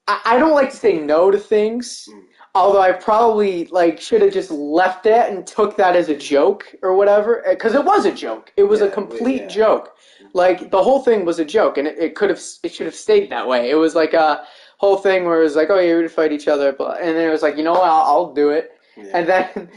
I, 0.08 0.20
I 0.24 0.38
don't 0.38 0.52
like 0.54 0.70
to 0.70 0.76
say 0.76 0.98
no 0.98 1.30
to 1.30 1.38
things. 1.38 2.08
Mm. 2.10 2.20
Although 2.56 2.82
I 2.82 2.92
probably 2.92 3.66
like 3.72 4.00
should 4.00 4.22
have 4.22 4.32
just 4.32 4.52
left 4.52 5.06
it 5.06 5.28
and 5.28 5.44
took 5.44 5.76
that 5.76 5.96
as 5.96 6.08
a 6.08 6.16
joke 6.16 6.72
or 6.82 6.94
whatever, 6.94 7.42
because 7.50 7.74
it 7.74 7.84
was 7.84 8.04
a 8.06 8.12
joke. 8.12 8.52
It 8.56 8.62
was 8.62 8.80
a 8.80 8.84
Yeah, 8.84 8.90
we- 8.90 8.94
complete 8.94 9.40
yeah. 9.42 9.48
joke. 9.48 9.96
Like 10.34 10.70
the 10.70 10.80
whole 10.82 11.00
thing 11.02 11.24
was 11.24 11.40
a 11.40 11.44
joke, 11.44 11.78
and 11.78 11.88
it, 11.88 11.98
it 11.98 12.14
could 12.14 12.30
have 12.30 12.40
it 12.62 12.72
should 12.72 12.86
have 12.86 12.94
stayed 12.94 13.28
that 13.30 13.48
way. 13.48 13.70
It 13.70 13.74
was 13.74 13.94
like 13.96 14.14
a 14.14 14.44
whole 14.78 14.98
thing 14.98 15.24
where 15.24 15.40
it 15.40 15.44
was 15.44 15.56
like, 15.56 15.68
oh 15.70 15.78
yeah, 15.80 15.94
we 15.96 16.02
would 16.02 16.12
fight 16.12 16.30
each 16.32 16.46
other, 16.46 16.72
but 16.72 17.00
and 17.00 17.16
then 17.16 17.28
it 17.28 17.32
was 17.32 17.42
like, 17.42 17.56
you 17.56 17.64
know 17.64 17.72
what, 17.72 17.82
I'll, 17.84 18.02
I'll 18.02 18.32
do 18.34 18.50
it. 18.50 18.70
yeah. 18.96 19.04
And 19.14 19.28
then 19.28 19.68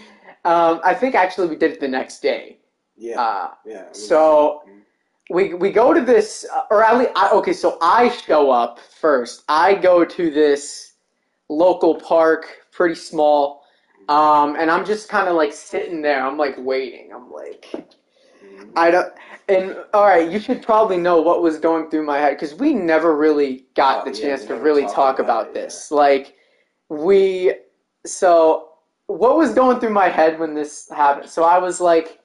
um, 0.46 0.80
I 0.84 0.94
think 0.94 1.16
actually 1.16 1.48
we 1.48 1.56
did 1.56 1.72
it 1.72 1.80
the 1.80 1.88
next 1.88 2.22
day. 2.22 2.60
yeah. 2.98 3.20
Uh, 3.22 3.52
yeah. 3.66 3.86
so 3.92 4.64
we 5.30 5.54
we 5.54 5.72
go 5.72 5.94
to 5.94 6.02
this, 6.02 6.46
uh, 6.54 6.62
or 6.72 6.84
at 6.84 6.98
least 6.98 7.12
I, 7.16 7.30
okay. 7.32 7.54
So 7.54 7.78
I 7.82 8.10
show 8.10 8.50
up 8.52 8.80
first. 8.80 9.44
I 9.50 9.74
go 9.76 10.06
to 10.06 10.32
this 10.32 10.94
local 11.50 11.96
park, 11.96 12.48
pretty 12.72 12.96
small, 12.96 13.64
um, 14.10 14.56
and 14.58 14.72
I'm 14.72 14.86
just 14.86 15.10
kind 15.10 15.28
of 15.28 15.36
like 15.36 15.54
sitting 15.54 16.02
there. 16.02 16.26
I'm 16.26 16.38
like 16.38 16.56
waiting. 16.58 17.12
I'm 17.14 17.32
like, 17.32 17.66
Mm. 18.44 18.72
I 18.76 18.92
don't. 18.92 19.14
And 19.50 19.78
all 19.94 20.06
right, 20.06 20.30
you 20.30 20.40
should 20.40 20.62
probably 20.62 20.98
know 20.98 21.22
what 21.22 21.42
was 21.42 21.58
going 21.60 21.90
through 21.90 22.06
my 22.06 22.18
head 22.20 22.32
because 22.36 22.54
we 22.56 22.74
never 22.74 23.16
really 23.16 23.66
got 23.76 24.06
Oh, 24.06 24.12
the 24.12 24.18
yeah, 24.18 24.28
chance 24.28 24.46
to 24.46 24.56
really 24.56 24.86
talk 24.88 25.20
about 25.20 25.48
about 25.48 25.48
it, 25.50 25.56
yeah. 25.56 25.62
this. 25.64 25.92
Like 25.92 26.36
we, 26.90 27.54
so 28.06 28.67
what 29.08 29.38
was 29.38 29.54
going 29.54 29.80
through 29.80 29.92
my 29.92 30.10
head 30.10 30.40
when 30.40 30.54
this 30.54 30.90
happened? 30.90 31.30
So 31.30 31.44
I 31.44 31.58
was 31.58 31.82
like, 31.82 32.20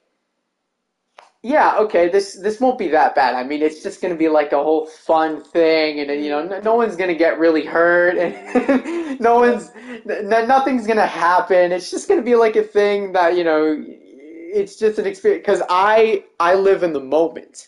yeah, 1.41 1.75
okay, 1.77 2.07
this 2.07 2.35
this 2.35 2.61
won't 2.61 2.77
be 2.77 2.87
that 2.89 3.15
bad. 3.15 3.35
I 3.35 3.43
mean, 3.43 3.61
it's 3.61 3.83
just 3.83 4.01
gonna 4.01 4.15
be 4.15 4.29
like 4.29 4.53
a 4.53 4.63
whole 4.63 4.85
fun 4.85 5.43
thing, 5.43 5.99
and 5.99 6.23
you 6.23 6.29
know, 6.29 6.43
no, 6.45 6.61
no 6.61 6.75
one's 6.75 6.95
gonna 6.95 7.15
get 7.15 7.37
really 7.37 7.65
hurt, 7.65 8.17
and 8.17 9.19
no 9.19 9.39
one's, 9.39 9.71
n- 10.09 10.29
nothing's 10.29 10.87
gonna 10.87 11.05
happen. 11.05 11.73
It's 11.73 11.91
just 11.91 12.07
gonna 12.07 12.21
be 12.21 12.35
like 12.35 12.55
a 12.55 12.63
thing 12.63 13.11
that 13.11 13.35
you 13.35 13.43
know, 13.43 13.83
it's 13.85 14.77
just 14.77 14.99
an 14.99 15.05
experience. 15.05 15.41
Because 15.45 15.61
I 15.69 16.23
I 16.39 16.55
live 16.55 16.81
in 16.83 16.93
the 16.93 17.01
moment. 17.01 17.67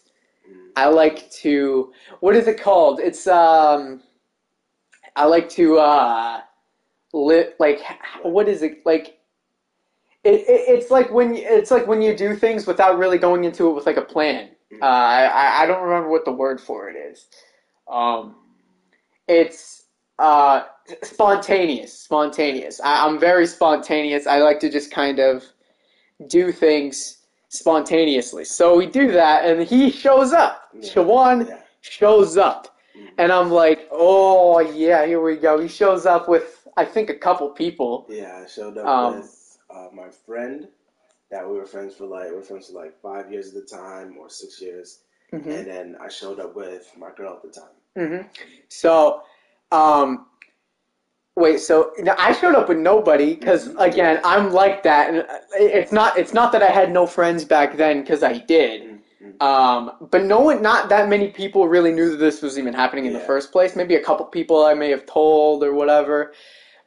Mm. 0.49 0.69
I 0.77 0.87
like 0.87 1.29
to, 1.41 1.91
what 2.21 2.33
is 2.33 2.47
it 2.47 2.61
called? 2.61 3.01
It's 3.01 3.27
um, 3.27 4.01
I 5.17 5.25
like 5.25 5.49
to 5.49 5.79
uh, 5.79 6.41
live 7.15 7.53
like 7.59 7.79
what 8.23 8.47
is 8.47 8.61
it 8.61 8.85
like? 8.85 9.17
It, 10.23 10.41
it, 10.41 10.61
it's 10.79 10.91
like 10.91 11.11
when 11.11 11.35
you, 11.35 11.43
it's 11.45 11.71
like 11.71 11.87
when 11.87 12.01
you 12.01 12.15
do 12.15 12.35
things 12.35 12.65
without 12.67 12.97
really 12.97 13.17
going 13.17 13.43
into 13.43 13.69
it 13.69 13.73
with 13.73 13.85
like 13.85 13.97
a 13.97 14.01
plan. 14.01 14.49
Uh, 14.81 14.85
I 14.85 15.63
I- 15.63 15.65
don't 15.67 15.83
remember 15.83 16.09
what 16.09 16.25
the 16.25 16.31
word 16.31 16.59
for 16.59 16.89
it 16.89 16.95
is. 16.95 17.27
Um, 17.89 18.35
it's 19.27 19.85
uh, 20.19 20.63
spontaneous. 21.03 21.97
Spontaneous. 21.97 22.81
I, 22.81 23.05
I'm 23.05 23.19
very 23.19 23.47
spontaneous. 23.47 24.27
I 24.27 24.39
like 24.39 24.59
to 24.61 24.69
just 24.69 24.91
kind 24.91 25.19
of 25.19 25.43
do 26.27 26.51
things 26.51 27.19
spontaneously. 27.49 28.43
So 28.45 28.75
we 28.75 28.87
do 28.87 29.11
that, 29.11 29.45
and 29.45 29.61
he 29.65 29.89
shows 29.91 30.33
up. 30.33 30.69
Yeah. 30.73 30.89
Shawan 30.89 31.47
Yeah. 31.47 31.59
shows 31.81 32.35
up. 32.37 32.74
And 33.17 33.31
I'm 33.31 33.49
like, 33.51 33.87
oh 33.91 34.59
yeah, 34.59 35.05
here 35.05 35.21
we 35.21 35.35
go. 35.35 35.59
He 35.59 35.67
shows 35.67 36.05
up 36.05 36.27
with 36.27 36.67
I 36.77 36.85
think 36.85 37.09
a 37.09 37.15
couple 37.15 37.49
people. 37.49 38.05
Yeah, 38.09 38.41
I 38.43 38.47
showed 38.47 38.77
up 38.77 38.87
Um, 38.87 39.13
with 39.15 39.57
uh, 39.73 39.89
my 39.93 40.09
friend 40.09 40.67
that 41.31 41.47
we 41.49 41.55
were 41.57 41.65
friends 41.65 41.95
for 41.95 42.05
like 42.05 42.29
we 42.29 42.35
were 42.35 42.41
friends 42.41 42.67
for 42.69 42.73
like 42.73 42.93
five 43.01 43.31
years 43.31 43.49
at 43.49 43.55
the 43.55 43.67
time 43.75 44.17
or 44.19 44.29
six 44.29 44.61
years, 44.61 44.99
hmm 45.31 45.49
and 45.49 45.67
then 45.67 45.97
I 46.01 46.09
showed 46.09 46.39
up 46.39 46.55
with 46.55 46.91
my 46.97 47.09
girl 47.15 47.33
at 47.35 47.43
the 47.43 47.49
time. 47.61 47.75
hmm 47.95 48.27
So, 48.69 49.21
um, 49.71 50.27
wait. 51.35 51.59
So 51.59 51.91
now 51.99 52.15
I 52.17 52.33
showed 52.33 52.55
up 52.55 52.69
with 52.69 52.77
nobody 52.77 53.35
because 53.35 53.67
Mhm. 53.69 53.79
again, 53.79 54.19
I'm 54.23 54.51
like 54.51 54.83
that, 54.83 55.09
and 55.13 55.25
it's 55.53 55.91
not. 55.91 56.17
It's 56.17 56.33
not 56.33 56.51
that 56.53 56.63
I 56.63 56.69
had 56.69 56.91
no 56.91 57.05
friends 57.07 57.45
back 57.45 57.77
then 57.77 58.01
because 58.01 58.23
I 58.23 58.37
did. 58.37 58.81
Mm, 58.81 58.87
mm. 58.89 58.94
Um, 59.39 60.07
but 60.11 60.23
no 60.23 60.39
one, 60.39 60.61
not 60.61 60.89
that 60.89 61.09
many 61.09 61.29
people 61.29 61.67
really 61.67 61.91
knew 61.91 62.09
that 62.11 62.17
this 62.17 62.41
was 62.41 62.57
even 62.57 62.73
happening 62.73 63.05
in 63.05 63.13
the 63.13 63.19
first 63.19 63.51
place. 63.51 63.75
Maybe 63.75 63.95
a 63.95 64.03
couple 64.03 64.25
people 64.25 64.65
I 64.65 64.73
may 64.73 64.89
have 64.89 65.05
told 65.05 65.63
or 65.63 65.73
whatever. 65.73 66.33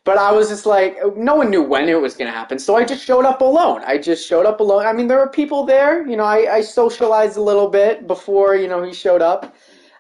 But 0.05 0.17
I 0.17 0.33
was 0.33 0.49
just 0.49 0.65
like, 0.65 0.97
no 1.17 1.35
one 1.35 1.51
knew 1.51 1.63
when 1.63 1.89
it 1.89 2.01
was 2.01 2.17
going 2.17 2.31
to 2.31 2.37
happen. 2.37 2.59
So 2.59 2.77
I 2.77 2.85
just 2.85 3.05
showed 3.05 3.27
up 3.27 3.43
alone. 3.43 3.83
I 3.87 3.99
just 3.99 4.27
showed 4.27 4.47
up 4.47 4.61
alone. 4.61 4.87
I 4.87 4.93
mean, 4.95 5.07
there 5.07 5.19
were 5.19 5.29
people 5.29 5.65
there. 5.65 6.07
You 6.07 6.17
know, 6.17 6.25
I, 6.25 6.55
I 6.55 6.61
socialized 6.63 7.37
a 7.37 7.43
little 7.43 7.69
bit 7.69 8.07
before, 8.07 8.57
you 8.57 8.69
know, 8.69 8.83
he 8.83 8.95
showed 8.95 9.21
up. 9.21 9.55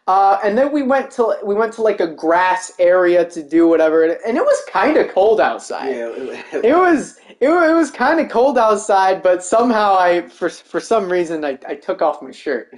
Uh, 0.09 0.41
and 0.43 0.57
then 0.57 0.73
we 0.73 0.83
went 0.83 1.11
to 1.11 1.37
we 1.45 1.55
went 1.55 1.71
to 1.71 1.83
like 1.83 2.01
a 2.01 2.07
grass 2.07 2.73
area 2.79 3.29
to 3.29 3.43
do 3.43 3.69
whatever, 3.69 4.05
and 4.05 4.39
it 4.39 4.43
was 4.43 4.65
kind 4.67 4.97
of 4.97 5.13
cold 5.13 5.39
outside. 5.39 5.91
Yeah, 5.91 6.43
it, 6.65 6.75
was 6.75 7.19
it, 7.41 7.51
it 7.51 7.75
was 7.75 7.91
kind 7.91 8.19
of 8.19 8.31
cold 8.31 8.57
outside, 8.57 9.23
but 9.23 9.45
somehow 9.45 9.99
I 9.99 10.27
for 10.29 10.49
for 10.49 10.81
some 10.81 11.13
reason 11.13 11.45
I, 11.45 11.59
I 11.69 11.75
took 11.75 12.01
off 12.01 12.23
my 12.23 12.31
shirt. 12.31 12.73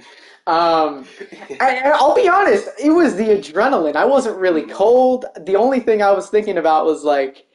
Um, 0.45 1.05
I, 1.61 1.93
I'll 1.95 2.13
be 2.13 2.27
honest, 2.27 2.67
it 2.77 2.89
was 2.89 3.15
the 3.15 3.29
adrenaline. 3.29 3.95
I 3.95 4.03
wasn't 4.03 4.37
really 4.37 4.63
cold. 4.63 5.23
The 5.45 5.55
only 5.55 5.79
thing 5.79 6.01
I 6.01 6.11
was 6.11 6.29
thinking 6.29 6.57
about 6.57 6.85
was 6.85 7.05
like, 7.05 7.47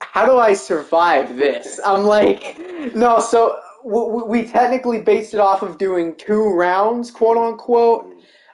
how 0.00 0.24
do 0.24 0.38
I 0.38 0.54
survive 0.54 1.36
this? 1.36 1.78
I'm 1.84 2.04
like, 2.04 2.58
no. 2.94 3.20
So 3.20 3.60
we 3.86 4.44
technically 4.44 5.00
based 5.00 5.32
it 5.32 5.40
off 5.40 5.62
of 5.62 5.78
doing 5.78 6.16
two 6.16 6.52
rounds, 6.52 7.10
quote 7.10 7.36
unquote. 7.36 8.12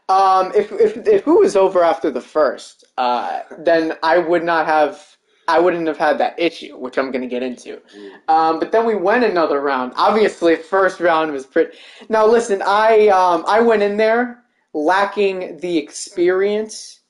Um, 0.09 0.53
if 0.55 0.71
if 0.73 0.97
if 1.07 1.27
it 1.27 1.27
was 1.27 1.57
over 1.57 1.83
after 1.83 2.11
the 2.11 2.21
first, 2.21 2.85
uh, 2.99 3.41
then 3.59 3.97
I 4.03 4.19
would 4.19 4.45
not 4.45 4.67
have. 4.67 5.09
I 5.49 5.59
wouldn't 5.59 5.89
have 5.89 5.99
had 5.99 6.19
that 6.19 6.39
issue, 6.39 6.77
which 6.77 6.99
I'm 6.99 7.11
going 7.11 7.23
to 7.23 7.29
get 7.29 7.43
into. 7.43 7.81
Um, 8.29 8.61
but 8.61 8.71
then 8.71 8.87
we 8.87 8.95
went 8.95 9.25
another 9.25 9.61
round. 9.61 9.93
Obviously, 9.97 10.55
first 10.55 11.01
round 11.01 11.33
was 11.33 11.47
pretty. 11.47 11.77
Now 12.09 12.27
listen, 12.27 12.63
I 12.65 13.09
um, 13.09 13.45
I 13.49 13.61
went 13.61 13.83
in 13.83 13.97
there 13.97 14.45
lacking 14.75 15.57
the 15.59 15.79
experience, 15.79 17.01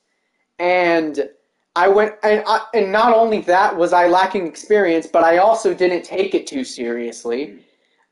and 0.59 1.29
I 1.75 1.89
went 1.89 2.15
and 2.23 2.45
I, 2.47 2.67
and 2.73 2.93
not 2.93 3.13
only 3.15 3.41
that 3.43 3.77
was 3.77 3.93
I 3.93 4.07
lacking 4.07 4.47
experience, 4.47 5.09
but 5.09 5.25
I 5.25 5.39
also 5.39 5.75
didn't 5.75 6.05
take 6.05 6.35
it 6.35 6.47
too 6.47 6.65
seriously. 6.65 7.59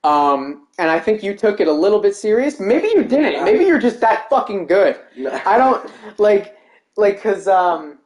Um, 0.02 0.66
and 0.78 0.90
I 0.90 0.98
think 0.98 1.22
you 1.22 1.36
took 1.36 1.60
it 1.60 1.68
a 1.68 1.72
little 1.72 2.00
bit 2.00 2.16
serious. 2.16 2.58
Maybe 2.58 2.88
you 2.88 3.04
didn't. 3.04 3.44
Maybe 3.44 3.64
you're 3.64 3.78
just 3.78 4.00
that 4.00 4.30
fucking 4.30 4.66
good. 4.66 4.98
I 5.44 5.58
don't 5.58 5.90
like 6.18 6.56
like 6.96 7.16
because 7.16 7.48
um 7.48 7.98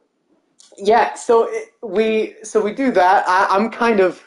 yeah 0.77 1.13
so 1.13 1.47
it, 1.49 1.69
we 1.81 2.35
so 2.43 2.61
we 2.61 2.73
do 2.73 2.91
that. 2.91 3.23
I, 3.27 3.47
i'm 3.49 3.69
kind 3.69 3.99
of 3.99 4.23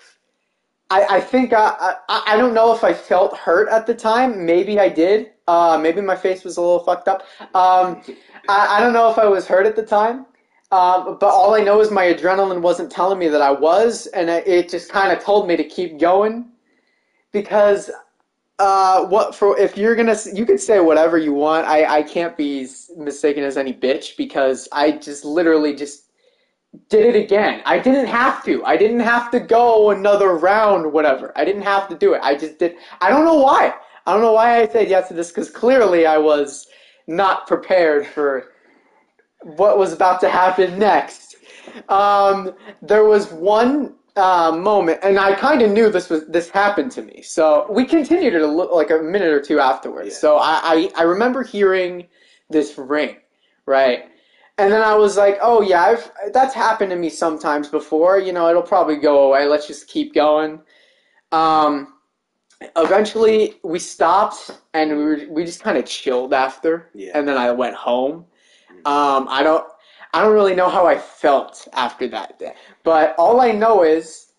i 0.90 1.04
i 1.16 1.20
think 1.20 1.52
I, 1.52 1.96
I 2.08 2.22
i 2.26 2.36
don't 2.36 2.54
know 2.54 2.74
if 2.74 2.84
i 2.84 2.92
felt 2.92 3.36
hurt 3.36 3.68
at 3.68 3.86
the 3.86 3.94
time. 3.94 4.44
Maybe 4.46 4.78
i 4.78 4.88
did. 4.88 5.32
Uh 5.46 5.78
maybe 5.80 6.00
my 6.00 6.16
face 6.16 6.44
was 6.44 6.56
a 6.56 6.60
little 6.60 6.80
fucked 6.80 7.08
up. 7.08 7.22
Um 7.54 8.02
i, 8.48 8.76
I 8.76 8.80
don't 8.80 8.92
know 8.92 9.10
if 9.10 9.18
i 9.18 9.26
was 9.26 9.46
hurt 9.46 9.66
at 9.66 9.76
the 9.76 9.84
time. 9.84 10.26
Um, 10.70 11.16
but 11.18 11.30
all 11.30 11.54
I 11.54 11.60
know 11.60 11.80
is 11.80 11.90
my 11.90 12.12
adrenaline 12.12 12.60
wasn't 12.60 12.92
telling 12.92 13.18
me 13.18 13.28
that 13.28 13.40
I 13.40 13.50
was, 13.50 14.06
and 14.08 14.28
it 14.28 14.68
just 14.68 14.92
kind 14.92 15.10
of 15.10 15.24
told 15.24 15.48
me 15.48 15.56
to 15.56 15.64
keep 15.64 15.98
going, 15.98 16.44
because 17.32 17.90
uh, 18.58 19.04
what 19.06 19.34
for? 19.34 19.58
If 19.58 19.76
you're 19.76 19.94
gonna, 19.94 20.16
you 20.32 20.44
can 20.44 20.58
say 20.58 20.80
whatever 20.80 21.16
you 21.16 21.32
want. 21.32 21.66
I 21.66 21.98
I 21.98 22.02
can't 22.02 22.36
be 22.36 22.66
mistaken 22.96 23.44
as 23.44 23.56
any 23.56 23.72
bitch 23.72 24.16
because 24.16 24.68
I 24.72 24.92
just 24.92 25.24
literally 25.24 25.74
just 25.74 26.10
did 26.88 27.14
it 27.14 27.18
again. 27.18 27.62
I 27.64 27.78
didn't 27.78 28.06
have 28.06 28.44
to. 28.44 28.64
I 28.64 28.76
didn't 28.76 29.00
have 29.00 29.30
to 29.30 29.40
go 29.40 29.90
another 29.90 30.36
round, 30.36 30.92
whatever. 30.92 31.32
I 31.36 31.44
didn't 31.44 31.62
have 31.62 31.88
to 31.88 31.96
do 31.96 32.14
it. 32.14 32.20
I 32.22 32.34
just 32.34 32.58
did. 32.58 32.74
I 33.00 33.10
don't 33.10 33.24
know 33.24 33.40
why. 33.40 33.74
I 34.06 34.12
don't 34.12 34.22
know 34.22 34.32
why 34.32 34.60
I 34.60 34.68
said 34.68 34.88
yes 34.88 35.08
to 35.08 35.14
this 35.14 35.28
because 35.28 35.50
clearly 35.50 36.06
I 36.06 36.18
was 36.18 36.66
not 37.06 37.46
prepared 37.46 38.06
for 38.06 38.52
what 39.42 39.78
was 39.78 39.92
about 39.92 40.20
to 40.20 40.28
happen 40.28 40.78
next. 40.78 41.36
Um, 41.88 42.54
there 42.82 43.04
was 43.04 43.30
one 43.30 43.94
uh, 44.18 44.52
moment, 44.52 44.98
and 45.02 45.18
I 45.18 45.34
kind 45.34 45.62
of 45.62 45.70
knew 45.70 45.90
this 45.90 46.10
was 46.10 46.26
this 46.26 46.50
happened 46.50 46.90
to 46.92 47.02
me. 47.02 47.22
So 47.22 47.66
we 47.70 47.84
continued 47.84 48.34
it 48.34 48.42
a 48.42 48.46
li- 48.46 48.68
like 48.70 48.90
a 48.90 48.98
minute 48.98 49.28
or 49.28 49.40
two 49.40 49.60
afterwards. 49.60 50.10
Yeah. 50.10 50.14
So 50.14 50.36
I, 50.38 50.60
I 50.64 50.90
I 50.98 51.02
remember 51.02 51.42
hearing 51.42 52.06
this 52.50 52.76
ring, 52.76 53.16
right? 53.66 54.06
And 54.58 54.72
then 54.72 54.82
I 54.82 54.94
was 54.94 55.16
like, 55.16 55.38
oh 55.40 55.62
yeah, 55.62 55.82
I've 55.82 56.10
that's 56.32 56.54
happened 56.54 56.90
to 56.90 56.96
me 56.96 57.08
sometimes 57.08 57.68
before. 57.68 58.18
You 58.18 58.32
know, 58.32 58.48
it'll 58.50 58.62
probably 58.62 58.96
go 58.96 59.28
away. 59.28 59.46
Let's 59.46 59.68
just 59.68 59.86
keep 59.86 60.14
going. 60.14 60.60
Um, 61.30 61.94
eventually, 62.76 63.54
we 63.62 63.78
stopped 63.78 64.50
and 64.74 64.90
we 64.90 65.04
were, 65.04 65.20
we 65.30 65.44
just 65.44 65.62
kind 65.62 65.78
of 65.78 65.86
chilled 65.86 66.34
after. 66.34 66.90
Yeah. 66.92 67.12
And 67.14 67.28
then 67.28 67.36
I 67.36 67.52
went 67.52 67.76
home. 67.76 68.26
Um, 68.84 69.26
I 69.28 69.42
don't 69.42 69.64
I 70.12 70.22
don't 70.22 70.32
really 70.32 70.54
know 70.54 70.68
how 70.68 70.86
I 70.86 70.96
felt 70.98 71.68
after 71.72 72.08
that 72.08 72.38
day, 72.38 72.54
but 72.82 73.14
all 73.18 73.40
I 73.40 73.52
know 73.52 73.82
is 73.82 74.32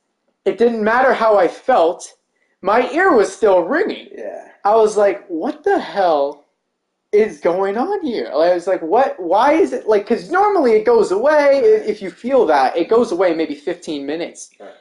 it 0.46 0.58
didn't 0.58 0.84
matter 0.84 1.14
how 1.14 1.38
I 1.38 1.48
felt. 1.48 2.16
My 2.62 2.90
ear 2.92 3.14
was 3.14 3.34
still 3.34 3.62
ringing. 3.64 4.10
Yeah. 4.16 4.50
I 4.66 4.76
was 4.76 4.98
like, 4.98 5.26
what 5.28 5.64
the 5.64 5.80
hell 5.80 6.46
is 7.12 7.40
going 7.40 7.78
on 7.78 8.04
here? 8.04 8.32
Like, 8.34 8.52
I 8.52 8.54
was 8.54 8.68
like, 8.68 8.82
what? 8.82 9.20
Why 9.20 9.54
is 9.54 9.74
it 9.74 9.88
like? 9.88 10.04
Because 10.04 10.30
normally 10.30 10.74
it 10.74 10.86
goes 10.86 11.12
away 11.12 11.60
if 11.60 12.02
you 12.02 12.12
feel 12.12 12.46
that 12.48 12.76
it 12.76 12.90
goes 12.90 13.12
away 13.12 13.32
in 13.32 13.38
maybe 13.38 13.56
15 13.56 14.06
minutes. 14.06 14.50
Right. 14.60 14.72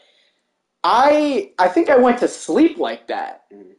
I 0.85 1.53
I 1.59 1.69
think 1.69 1.91
I 1.91 1.97
went 1.97 2.19
to 2.19 2.29
sleep 2.29 2.79
like 2.79 3.07
that. 3.09 3.45
Mhm. 3.53 3.75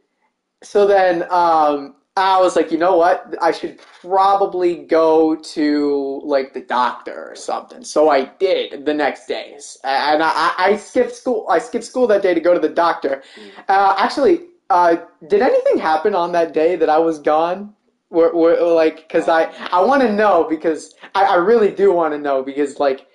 So 0.62 0.86
then 0.86 1.26
um, 1.30 1.96
I 2.20 2.40
was 2.40 2.56
like, 2.56 2.70
you 2.70 2.78
know 2.78 2.96
what? 2.96 3.34
I 3.40 3.50
should 3.50 3.78
probably 4.00 4.76
go 4.76 5.36
to 5.36 6.20
like 6.24 6.54
the 6.54 6.60
doctor 6.60 7.30
or 7.30 7.36
something. 7.36 7.84
So 7.84 8.10
I 8.10 8.24
did 8.38 8.84
the 8.84 8.94
next 8.94 9.26
days, 9.26 9.78
and 9.84 10.22
I, 10.22 10.52
I 10.58 10.76
skipped 10.76 11.14
school. 11.14 11.46
I 11.48 11.58
skipped 11.58 11.84
school 11.84 12.06
that 12.08 12.22
day 12.22 12.34
to 12.34 12.40
go 12.40 12.52
to 12.54 12.60
the 12.60 12.68
doctor. 12.68 13.22
Uh, 13.68 13.94
actually, 13.98 14.42
uh, 14.70 14.96
did 15.28 15.42
anything 15.42 15.78
happen 15.78 16.14
on 16.14 16.32
that 16.32 16.52
day 16.52 16.76
that 16.76 16.88
I 16.88 16.98
was 16.98 17.18
gone? 17.18 17.74
Were, 18.10 18.34
were, 18.34 18.56
like, 18.60 18.96
because 19.06 19.28
I 19.28 19.44
I 19.70 19.80
want 19.80 20.02
to 20.02 20.12
know 20.12 20.46
because 20.48 20.94
I, 21.14 21.24
I 21.24 21.34
really 21.36 21.70
do 21.70 21.92
want 21.92 22.12
to 22.14 22.18
know 22.18 22.42
because 22.42 22.78
like. 22.78 23.06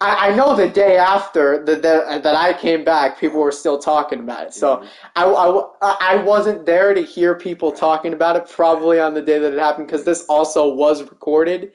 I, 0.00 0.28
I 0.28 0.36
know 0.36 0.54
the 0.54 0.68
day 0.68 0.96
after 0.96 1.64
the, 1.64 1.74
the, 1.74 2.20
that 2.22 2.34
I 2.34 2.52
came 2.52 2.84
back, 2.84 3.18
people 3.18 3.40
were 3.40 3.52
still 3.52 3.78
talking 3.78 4.20
about 4.20 4.46
it. 4.46 4.54
So 4.54 4.84
I, 5.16 5.24
I, 5.24 5.96
I 6.00 6.16
wasn't 6.22 6.64
there 6.64 6.94
to 6.94 7.02
hear 7.02 7.34
people 7.34 7.72
talking 7.72 8.12
about 8.12 8.36
it 8.36 8.48
probably 8.48 9.00
on 9.00 9.14
the 9.14 9.22
day 9.22 9.38
that 9.38 9.52
it 9.52 9.58
happened 9.58 9.88
because 9.88 10.04
this 10.04 10.24
also 10.26 10.72
was 10.72 11.02
recorded. 11.02 11.72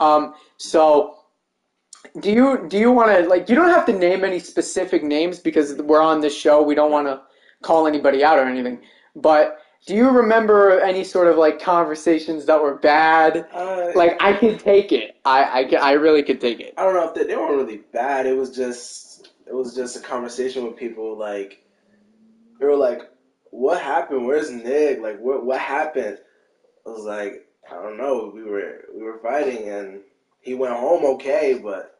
Um, 0.00 0.34
so 0.56 1.16
do 2.20 2.32
you 2.32 2.66
do 2.68 2.78
you 2.78 2.90
want 2.90 3.10
to 3.10 3.28
like 3.28 3.48
you 3.48 3.54
don't 3.54 3.68
have 3.68 3.84
to 3.86 3.92
name 3.92 4.24
any 4.24 4.38
specific 4.38 5.02
names 5.02 5.38
because 5.38 5.74
we're 5.76 6.00
on 6.00 6.20
this 6.20 6.36
show. 6.36 6.62
We 6.62 6.74
don't 6.74 6.90
want 6.90 7.06
to 7.06 7.22
call 7.62 7.86
anybody 7.86 8.24
out 8.24 8.38
or 8.38 8.44
anything. 8.44 8.80
But 9.14 9.58
do 9.86 9.94
you 9.94 10.10
remember 10.10 10.80
any 10.80 11.04
sort 11.04 11.28
of 11.28 11.36
like 11.36 11.60
conversations 11.60 12.44
that 12.46 12.60
were 12.60 12.74
bad? 12.76 13.46
Uh, 13.52 13.90
Like 13.94 14.16
I 14.20 14.32
could 14.34 14.58
take 14.60 14.92
it. 14.92 15.16
I 15.24 15.66
I, 15.72 15.76
I 15.76 15.92
really 15.92 16.22
could 16.22 16.40
take 16.40 16.60
it. 16.60 16.74
I 16.76 16.82
don't 16.84 16.94
know 16.94 17.08
if 17.08 17.14
they, 17.14 17.24
they 17.24 17.36
weren't 17.36 17.56
really 17.56 17.78
bad. 17.92 18.26
It 18.26 18.36
was 18.36 18.54
just 18.54 19.30
it 19.46 19.54
was 19.54 19.74
just 19.74 19.96
a 19.96 20.00
conversation 20.00 20.64
with 20.64 20.76
people. 20.76 21.16
Like 21.16 21.64
they 22.60 22.66
were 22.66 22.76
like, 22.76 23.02
"What 23.50 23.80
happened? 23.80 24.26
Where's 24.26 24.50
Nick? 24.50 25.00
Like 25.00 25.18
what 25.20 25.44
what 25.46 25.60
happened?" 25.60 26.18
I 26.86 26.90
was 26.90 27.04
like, 27.04 27.46
"I 27.70 27.74
don't 27.74 27.96
know. 27.98 28.30
We 28.34 28.42
were 28.44 28.84
we 28.94 29.02
were 29.02 29.18
fighting, 29.18 29.68
and 29.68 30.00
he 30.40 30.54
went 30.54 30.74
home 30.74 31.04
okay, 31.16 31.58
but 31.62 31.94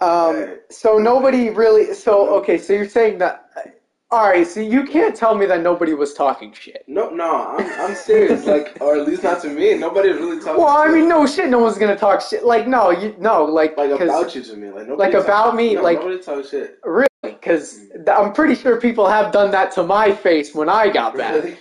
Um, 0.00 0.36
Right. 0.36 0.58
so 0.70 0.98
nobody 0.98 1.50
really. 1.50 1.94
So 1.94 2.28
okay. 2.40 2.58
So 2.58 2.72
you're 2.72 2.88
saying 2.88 3.18
that. 3.18 3.50
All 4.12 4.28
right. 4.28 4.46
see, 4.46 4.66
you 4.66 4.84
can't 4.84 5.16
tell 5.16 5.34
me 5.34 5.46
that 5.46 5.62
nobody 5.62 5.94
was 5.94 6.12
talking 6.12 6.52
shit. 6.52 6.84
no, 6.86 7.08
no, 7.10 7.46
I'm 7.46 7.66
I'm 7.80 7.94
serious. 7.94 8.44
like, 8.46 8.76
or 8.80 8.96
at 8.96 9.06
least 9.06 9.22
not 9.22 9.40
to 9.42 9.48
me. 9.48 9.74
Nobody 9.74 10.10
really 10.10 10.38
talking. 10.38 10.62
Well, 10.62 10.68
I 10.76 10.88
mean, 10.88 11.08
no 11.08 11.26
shit. 11.26 11.48
No 11.48 11.58
one's 11.58 11.78
gonna 11.78 11.96
talk 11.96 12.20
shit. 12.20 12.44
Like 12.44 12.68
no, 12.68 12.90
you 12.90 13.16
no 13.18 13.44
like 13.44 13.76
like 13.76 13.90
about 13.90 14.34
you 14.34 14.42
to 14.42 14.56
me. 14.56 14.70
Like 14.70 14.88
like 14.88 15.14
about 15.14 15.56
me, 15.56 15.74
no, 15.74 15.82
like- 15.82 15.98
nobody 15.98 16.22
talk 16.22 16.44
shit. 16.44 16.78
really 16.84 17.08
because 17.22 17.80
I'm 18.06 18.32
pretty 18.32 18.54
sure 18.54 18.80
people 18.80 19.06
have 19.08 19.32
done 19.32 19.50
that 19.52 19.72
to 19.72 19.82
my 19.82 20.12
face 20.12 20.54
when 20.54 20.68
I 20.68 20.88
got 20.90 21.16
back. 21.16 21.34
Really? 21.34 21.56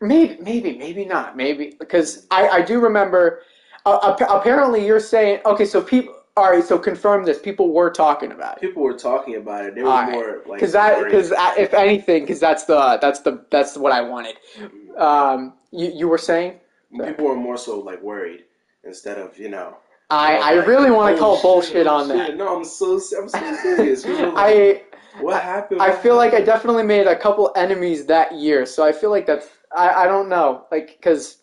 Maybe, 0.00 0.36
maybe, 0.42 0.76
maybe 0.76 1.04
not. 1.04 1.36
Maybe 1.36 1.76
because 1.78 2.26
I, 2.30 2.48
I 2.48 2.62
do 2.62 2.80
remember. 2.80 3.42
Uh, 3.86 4.16
apparently, 4.28 4.84
you're 4.84 5.00
saying 5.00 5.40
okay. 5.46 5.64
So 5.64 5.80
people. 5.80 6.21
All 6.36 6.50
right. 6.50 6.64
So 6.64 6.78
confirm 6.78 7.24
this. 7.24 7.38
People 7.38 7.72
were 7.72 7.90
talking 7.90 8.32
about 8.32 8.56
it. 8.56 8.60
People 8.60 8.82
were 8.82 8.96
talking 8.96 9.36
about 9.36 9.66
it. 9.66 9.74
They 9.74 9.82
were 9.82 9.90
All 9.90 10.02
right. 10.02 10.12
more 10.12 10.42
like 10.46 10.60
Because 10.60 10.72
that, 10.72 11.04
because 11.04 11.32
if 11.58 11.74
anything, 11.74 12.22
because 12.22 12.40
that's 12.40 12.64
the 12.64 12.98
that's 13.00 13.20
the 13.20 13.44
that's 13.50 13.76
what 13.76 13.92
I 13.92 14.00
wanted. 14.00 14.36
Um, 14.96 15.54
you 15.70 15.92
you 15.94 16.08
were 16.08 16.18
saying 16.18 16.60
people 16.92 17.26
were 17.26 17.36
more 17.36 17.56
so 17.56 17.78
like 17.78 18.00
worried 18.02 18.44
instead 18.84 19.18
of 19.18 19.38
you 19.38 19.48
know. 19.48 19.76
I 20.10 20.36
I 20.36 20.54
like, 20.56 20.66
really 20.66 20.90
want 20.90 21.12
oh, 21.12 21.14
to 21.14 21.20
call 21.20 21.36
shit, 21.36 21.42
bullshit 21.42 21.86
oh, 21.86 21.96
on 21.96 22.08
that. 22.08 22.36
No, 22.36 22.56
I'm 22.56 22.64
so 22.64 22.94
I'm 22.94 23.28
so 23.28 23.56
serious. 23.62 24.04
Like, 24.06 24.32
I 24.36 24.82
what 25.20 25.42
happened? 25.42 25.82
I 25.82 25.94
feel 25.94 26.16
like 26.16 26.32
I 26.32 26.40
definitely 26.40 26.84
made 26.84 27.06
a 27.06 27.16
couple 27.18 27.52
enemies 27.56 28.06
that 28.06 28.34
year, 28.34 28.64
so 28.66 28.84
I 28.84 28.92
feel 28.92 29.10
like 29.10 29.26
that's 29.26 29.48
I 29.74 30.04
I 30.04 30.06
don't 30.06 30.28
know 30.28 30.64
like 30.70 30.96
because 30.98 31.38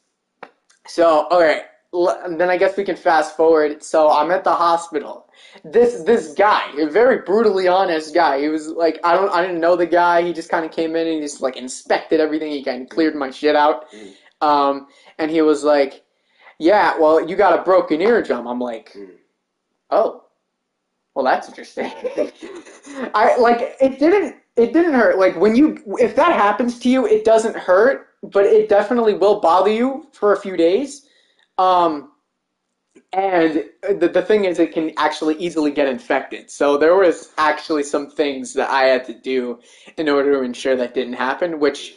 so 0.88 1.28
okay. 1.32 1.60
l- 1.60 1.66
Then 1.92 2.50
I 2.50 2.58
guess 2.58 2.78
we 2.78 2.84
can 2.84 2.96
fast 2.96 3.36
forward. 3.36 3.82
So 3.84 4.10
I'm 4.12 4.30
at 4.30 4.44
the 4.44 4.54
hospital. 4.54 5.28
This 5.64 6.04
this 6.04 6.34
guy, 6.36 6.72
a 6.80 6.88
very 6.88 7.20
brutally 7.20 7.68
honest 7.68 8.14
guy. 8.14 8.40
He 8.40 8.48
was 8.48 8.68
like 8.68 9.00
I 9.04 9.14
don't 9.16 9.32
I 9.32 9.42
didn't 9.42 9.60
know 9.60 9.76
the 9.76 9.88
guy. 9.88 10.22
He 10.22 10.32
just 10.32 10.50
kind 10.50 10.66
of 10.66 10.72
came 10.72 10.96
in 10.96 11.08
and 11.08 11.16
he 11.16 11.22
just 11.22 11.42
like 11.42 11.58
inspected 11.58 12.20
everything. 12.20 12.52
He 12.52 12.64
kind 12.64 12.84
of 12.84 12.90
cleared 12.90 13.16
my 13.16 13.32
shit 13.32 13.56
out. 13.56 13.86
Mm. 13.92 14.14
Um, 14.42 14.88
and 15.18 15.32
he 15.32 15.42
was 15.42 15.64
like, 15.64 16.04
"Yeah, 16.60 16.98
well, 17.00 17.28
you 17.28 17.36
got 17.36 17.60
a 17.60 17.64
broken 17.64 18.02
eardrum." 18.02 18.48
I'm 18.48 18.60
like, 18.60 18.94
Mm. 18.96 19.16
"Oh, 19.90 20.24
well, 21.16 21.26
that's 21.26 21.48
interesting." 21.50 21.86
I 23.16 23.36
like 23.38 23.76
it 23.82 23.98
didn't 24.00 24.36
it 24.56 24.74
didn't 24.74 24.94
hurt. 24.94 25.18
Like 25.18 25.36
when 25.38 25.56
you 25.56 25.82
if 26.00 26.16
that 26.16 26.34
happens 26.34 26.78
to 26.80 26.90
you, 26.90 27.08
it 27.08 27.26
doesn't 27.26 27.56
hurt, 27.56 28.10
but 28.22 28.46
it 28.46 28.70
definitely 28.70 29.16
will 29.16 29.40
bother 29.40 29.72
you 29.72 30.08
for 30.14 30.34
a 30.34 30.40
few 30.40 30.56
days. 30.56 31.08
Um, 31.60 32.14
and 33.12 33.66
the, 33.82 34.08
the 34.08 34.22
thing 34.22 34.46
is, 34.46 34.60
it 34.60 34.72
can 34.72 34.92
actually 34.98 35.36
easily 35.36 35.72
get 35.72 35.88
infected. 35.88 36.50
So 36.50 36.78
there 36.78 36.96
was 36.96 37.32
actually 37.38 37.84
some 37.84 38.10
things 38.10 38.54
that 38.54 38.70
I 38.70 38.84
had 38.84 39.04
to 39.06 39.14
do 39.14 39.60
in 39.98 40.08
order 40.08 40.34
to 40.34 40.44
ensure 40.44 40.76
that 40.78 40.94
didn't 40.94 41.14
happen, 41.14 41.60
which 41.60 41.96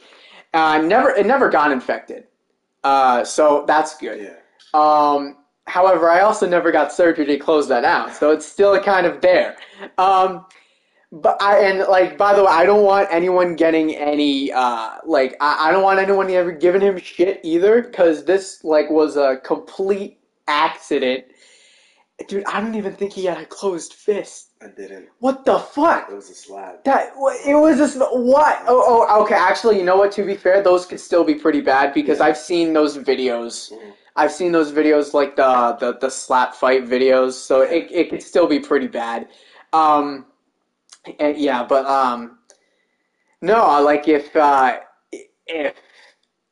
uh, 0.52 0.78
never 0.78 1.10
it 1.10 1.26
never 1.26 1.48
got 1.48 1.70
infected. 1.70 2.24
Uh, 2.82 3.24
so 3.24 3.64
that's 3.66 3.96
good. 3.98 4.20
Yeah. 4.20 4.38
Um, 4.74 5.36
however, 5.66 6.10
I 6.10 6.20
also 6.20 6.48
never 6.48 6.72
got 6.72 6.92
surgery 6.92 7.26
to 7.26 7.36
close 7.38 7.68
that 7.68 7.84
out, 7.84 8.14
so 8.14 8.32
it's 8.32 8.46
still 8.46 8.78
kind 8.80 9.06
of 9.06 9.20
there. 9.20 9.56
Um, 9.98 10.46
but 11.12 11.40
I 11.42 11.58
and 11.66 11.80
like 11.88 12.16
by 12.16 12.34
the 12.34 12.42
way, 12.42 12.50
I 12.50 12.64
don't 12.64 12.84
want 12.84 13.08
anyone 13.10 13.54
getting 13.54 13.94
any 13.94 14.50
uh 14.50 14.96
like 15.04 15.36
I, 15.40 15.68
I 15.68 15.72
don't 15.72 15.82
want 15.82 15.98
anyone 16.00 16.30
ever 16.30 16.52
giving 16.52 16.80
him 16.80 16.98
shit 16.98 17.40
either 17.44 17.82
because 17.82 18.24
this 18.24 18.64
like 18.64 18.90
was 18.90 19.16
a 19.16 19.36
complete 19.44 20.18
accident. 20.48 21.24
Dude, 22.28 22.44
I 22.44 22.60
don't 22.60 22.76
even 22.76 22.94
think 22.94 23.12
he 23.12 23.24
had 23.24 23.38
a 23.38 23.44
closed 23.46 23.94
fist. 23.94 24.50
I 24.62 24.68
didn't. 24.68 25.08
What 25.18 25.44
the 25.44 25.58
fuck? 25.58 26.08
It 26.08 26.14
was 26.14 26.30
a 26.30 26.34
slap. 26.34 26.84
That 26.84 27.08
it 27.46 27.54
was 27.54 27.78
just 27.78 27.98
what? 27.98 28.62
Oh, 28.68 29.06
oh, 29.08 29.22
okay. 29.24 29.34
Actually, 29.34 29.78
you 29.78 29.84
know 29.84 29.96
what? 29.96 30.12
To 30.12 30.24
be 30.24 30.36
fair, 30.36 30.62
those 30.62 30.86
could 30.86 31.00
still 31.00 31.24
be 31.24 31.34
pretty 31.34 31.60
bad 31.60 31.92
because 31.92 32.18
Yeah. 32.18 32.26
I've 32.26 32.38
seen 32.38 32.72
those 32.72 32.96
videos. 32.96 33.72
Mhm. 33.72 33.92
I've 34.14 34.30
seen 34.32 34.52
those 34.52 34.70
videos 34.72 35.14
like 35.14 35.36
the 35.36 35.76
the, 35.80 35.98
the 35.98 36.10
slap 36.10 36.54
fight 36.54 36.84
videos, 36.84 37.32
so 37.32 37.62
it 37.62 37.88
it 37.90 38.08
could 38.10 38.22
still 38.22 38.46
be 38.46 38.60
pretty 38.60 38.86
bad. 38.86 39.28
Um, 39.72 40.26
yeah, 41.18 41.64
but 41.64 41.86
um, 41.86 42.38
no, 43.40 43.82
like 43.82 44.08
if 44.08 44.34
uh, 44.36 44.80
if 45.46 45.74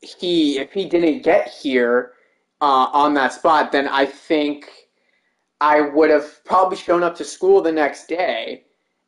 he 0.00 0.58
if 0.58 0.72
he 0.72 0.88
didn't 0.88 1.22
get 1.22 1.48
here 1.48 2.12
uh, 2.60 2.88
on 2.92 3.14
that 3.14 3.32
spot, 3.32 3.72
then 3.72 3.88
I 3.88 4.06
think 4.06 4.66
I 5.60 5.80
would 5.80 6.10
have 6.10 6.44
probably 6.44 6.76
shown 6.76 7.02
up 7.02 7.16
to 7.16 7.24
school 7.24 7.60
the 7.60 7.72
next 7.72 8.06
day. 8.08 8.64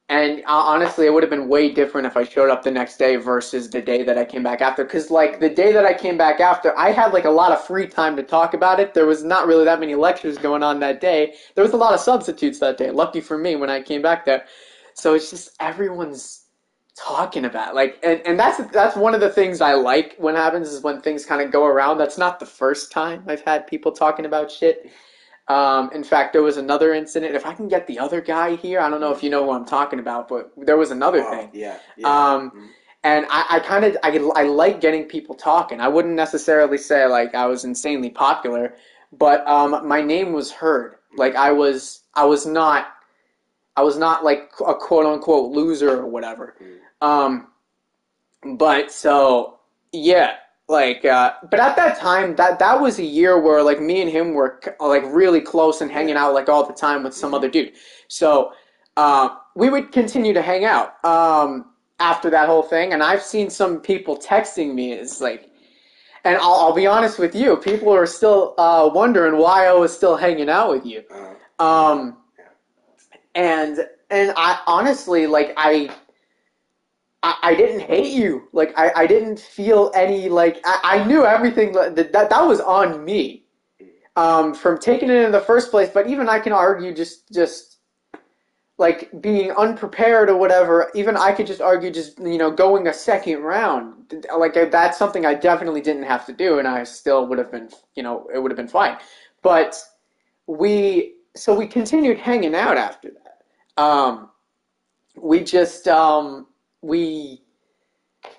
And 0.09 0.41
uh, 0.41 0.49
honestly, 0.49 1.07
it 1.07 1.15
would 1.15 1.23
have 1.23 1.31
been 1.31 1.49
way 1.49 1.71
different 1.73 2.07
if 2.07 2.19
I 2.19 2.25
showed 2.25 2.51
up 2.51 2.63
the 2.63 2.71
next 2.71 2.99
day 2.99 3.17
versus 3.17 3.71
the 3.71 3.81
day 3.81 4.03
that 4.03 4.19
I 4.19 4.27
came 4.27 4.43
back 4.43 4.61
after. 4.61 4.85
Because, 4.85 5.11
like, 5.11 5.41
the 5.41 5.49
day 5.49 5.73
that 5.73 5.87
I 5.87 5.95
came 5.95 6.19
back 6.19 6.39
after, 6.39 6.77
I 6.79 6.91
had, 6.91 7.15
like, 7.15 7.25
a 7.25 7.31
lot 7.31 7.51
of 7.51 7.65
free 7.65 7.87
time 7.87 8.15
to 8.17 8.23
talk 8.23 8.53
about 8.53 8.79
it. 8.79 8.93
There 8.93 9.07
was 9.07 9.25
not 9.25 9.47
really 9.47 9.65
that 9.65 9.81
many 9.81 9.95
lectures 9.95 10.37
going 10.37 10.63
on 10.63 10.81
that 10.81 11.01
day. 11.01 11.35
There 11.55 11.65
was 11.65 11.73
a 11.73 11.79
lot 11.79 11.95
of 11.95 12.01
substitutes 12.01 12.59
that 12.59 12.77
day. 12.77 12.91
Lucky 12.91 13.23
for 13.23 13.39
me 13.39 13.57
when 13.57 13.71
I 13.71 13.81
came 13.81 14.03
back 14.03 14.27
there. 14.27 14.45
So 14.95 15.15
it's 15.15 15.31
just 15.31 15.51
everyone's 15.61 16.41
talking 16.95 17.47
about 17.47 17.75
like 17.75 17.99
and, 18.03 18.21
and 18.27 18.39
that's 18.39 18.59
that's 18.71 18.97
one 18.97 19.15
of 19.15 19.21
the 19.21 19.31
things 19.31 19.63
I 19.63 19.73
like 19.73 20.15
when 20.19 20.35
happens 20.35 20.69
is 20.69 20.83
when 20.83 21.01
things 21.01 21.25
kind 21.25 21.41
of 21.41 21.51
go 21.51 21.65
around. 21.67 21.99
That's 21.99 22.19
not 22.19 22.39
the 22.39 22.47
first 22.47 22.93
time 22.93 23.25
I've 23.27 23.41
had 23.43 23.67
people 23.67 23.93
talking 23.93 24.27
about 24.27 24.51
shit. 24.51 24.91
Um, 25.49 25.91
in 25.93 26.05
fact, 26.05 26.33
there 26.33 26.43
was 26.43 26.57
another 26.57 26.95
incident. 26.95 27.35
If 27.35 27.45
I 27.47 27.53
can 27.53 27.67
get 27.69 27.87
the 27.87 27.99
other 27.99 28.21
guy 28.21 28.55
here, 28.57 28.79
I 28.81 28.89
don't 28.89 29.01
know 29.01 29.11
if 29.13 29.23
you 29.23 29.31
know 29.31 29.45
who 29.45 29.51
I'm 29.51 29.65
talking 29.65 29.99
about, 29.99 30.29
but 30.29 30.53
there 30.57 30.77
was 30.77 30.91
another 30.91 31.23
Oh, 31.23 31.31
thing. 31.31 31.51
yeah. 31.53 31.79
yeah. 31.97 32.33
Um, 32.35 32.51
Mhm. 32.51 32.69
And 33.05 33.27
I, 33.29 33.45
I 33.51 33.59
kind 33.59 33.85
of 33.85 33.97
I, 34.05 34.17
I 34.37 34.45
like 34.45 34.81
getting 34.81 35.07
people 35.07 35.35
talking. 35.35 35.81
I 35.81 35.89
wouldn't 35.89 36.15
necessarily 36.15 36.79
say 36.79 37.05
like 37.07 37.35
I 37.35 37.47
was 37.47 37.65
insanely 37.65 38.11
popular, 38.11 38.77
but 39.13 39.45
um, 39.49 39.87
my 39.89 40.01
name 40.01 40.33
was 40.33 40.53
heard. 40.53 40.97
Like 41.17 41.35
I 41.35 41.51
was 41.51 42.03
I 42.15 42.25
was 42.25 42.47
not 42.47 42.87
I 43.77 43.83
was 43.83 43.97
not 43.97 44.25
like 44.25 44.51
a 44.67 44.75
quote 44.75 45.07
unquote 45.07 45.51
loser 45.53 46.01
or 46.01 46.07
whatever. 46.07 46.57
Um, 47.01 47.49
but 48.57 48.91
so 48.93 49.61
yeah, 49.93 50.35
like 50.69 51.05
uh, 51.05 51.35
but 51.51 51.61
at 51.61 51.77
that 51.77 51.99
time 51.99 52.35
that 52.37 52.59
that 52.59 52.81
was 52.81 52.99
a 52.99 53.05
year 53.05 53.41
where 53.41 53.63
like 53.63 53.81
me 53.81 54.01
and 54.03 54.11
him 54.11 54.35
were 54.35 54.61
like 54.81 55.05
really 55.07 55.41
close 55.41 55.81
and 55.81 55.91
hanging 55.91 56.17
out 56.17 56.35
like 56.35 56.49
all 56.49 56.67
the 56.67 56.73
time 56.75 57.03
with 57.03 57.15
some 57.15 57.33
Mhm. 57.33 57.37
other 57.37 57.49
dude. 57.49 57.73
So 58.09 58.53
uh, 58.97 59.31
we 59.55 59.71
would 59.71 59.93
continue 59.93 60.33
to 60.35 60.43
hang 60.43 60.65
out 60.65 61.03
um, 61.05 61.67
after 62.01 62.29
that 62.31 62.47
whole 62.49 62.63
thing, 62.63 62.93
and 62.93 63.03
I've 63.03 63.23
seen 63.23 63.49
some 63.51 63.81
people 63.81 64.17
texting 64.17 64.75
me. 64.75 64.93
is 64.93 65.21
like. 65.21 65.49
And 66.25 66.37
I'll, 66.37 66.53
I'll 66.55 66.73
be 66.73 66.87
honest 66.87 67.19
with 67.19 67.35
you, 67.35 67.57
people 67.57 67.93
are 67.93 68.07
still 68.07 68.55
uh, 68.57 68.89
wondering 68.95 69.39
why 69.39 69.67
I 69.67 69.73
was 69.73 69.93
still 69.93 70.15
hanging 70.17 70.49
out 70.49 70.71
with 70.71 70.87
you. 70.87 71.03
Uh, 71.11 71.35
Um, 71.65 72.19
and 73.35 73.79
and 74.11 74.33
I 74.37 74.61
honestly 74.67 75.27
like 75.27 75.53
I. 75.57 75.95
I, 77.25 77.37
I 77.43 77.55
didn't 77.55 77.83
hate 77.83 78.13
you. 78.13 78.49
Like 78.53 78.77
I, 78.77 78.91
I 78.97 79.07
didn't 79.07 79.39
feel 79.39 79.93
any 79.95 80.29
like 80.29 80.61
I, 80.65 80.81
I 80.83 81.05
knew 81.05 81.25
everything 81.25 81.71
that, 81.75 81.95
that 81.95 82.13
that 82.13 82.45
was 82.45 82.59
on 82.59 83.05
me, 83.05 83.45
um, 84.17 84.53
from 84.55 84.77
taking 84.77 85.09
it 85.09 85.25
in 85.25 85.31
the 85.31 85.41
first 85.41 85.71
place. 85.71 85.89
But 85.89 86.09
even 86.09 86.29
I 86.29 86.41
can 86.41 86.53
argue 86.53 86.93
just 86.93 87.33
just 87.33 87.73
like 88.83 89.09
being 89.23 89.53
unprepared 89.53 90.29
or 90.29 90.37
whatever. 90.37 90.91
Even 90.97 91.17
I 91.17 91.31
could 91.31 91.47
just 91.47 91.61
argue 91.61 91.93
just 91.93 92.19
you 92.19 92.39
know 92.39 92.51
going 92.51 92.89
a 92.89 92.93
second 92.93 93.43
round. 93.43 94.27
Like 94.37 94.55
that's 94.55 94.99
something 94.99 95.25
I 95.25 95.35
definitely 95.35 95.81
didn't 95.81 96.03
have 96.03 96.27
to 96.27 96.33
do, 96.33 96.59
and 96.59 96.67
I 96.67 96.83
still 96.83 97.29
would 97.29 97.39
have 97.39 97.53
been 97.53 97.71
you 97.95 98.03
know 98.03 98.27
it 98.35 98.41
would 98.41 98.51
have 98.51 98.57
been 98.57 98.67
fine. 98.67 98.97
But 99.43 99.81
we 100.49 101.15
so 101.37 101.55
we 101.55 101.69
continued 101.69 102.19
hanging 102.19 102.57
out 102.57 102.77
after 102.77 103.11
that. 103.11 103.22
Um, 103.77 104.31
we 105.17 105.41
just 105.41 105.89
um, 105.89 106.47
we 106.83 107.43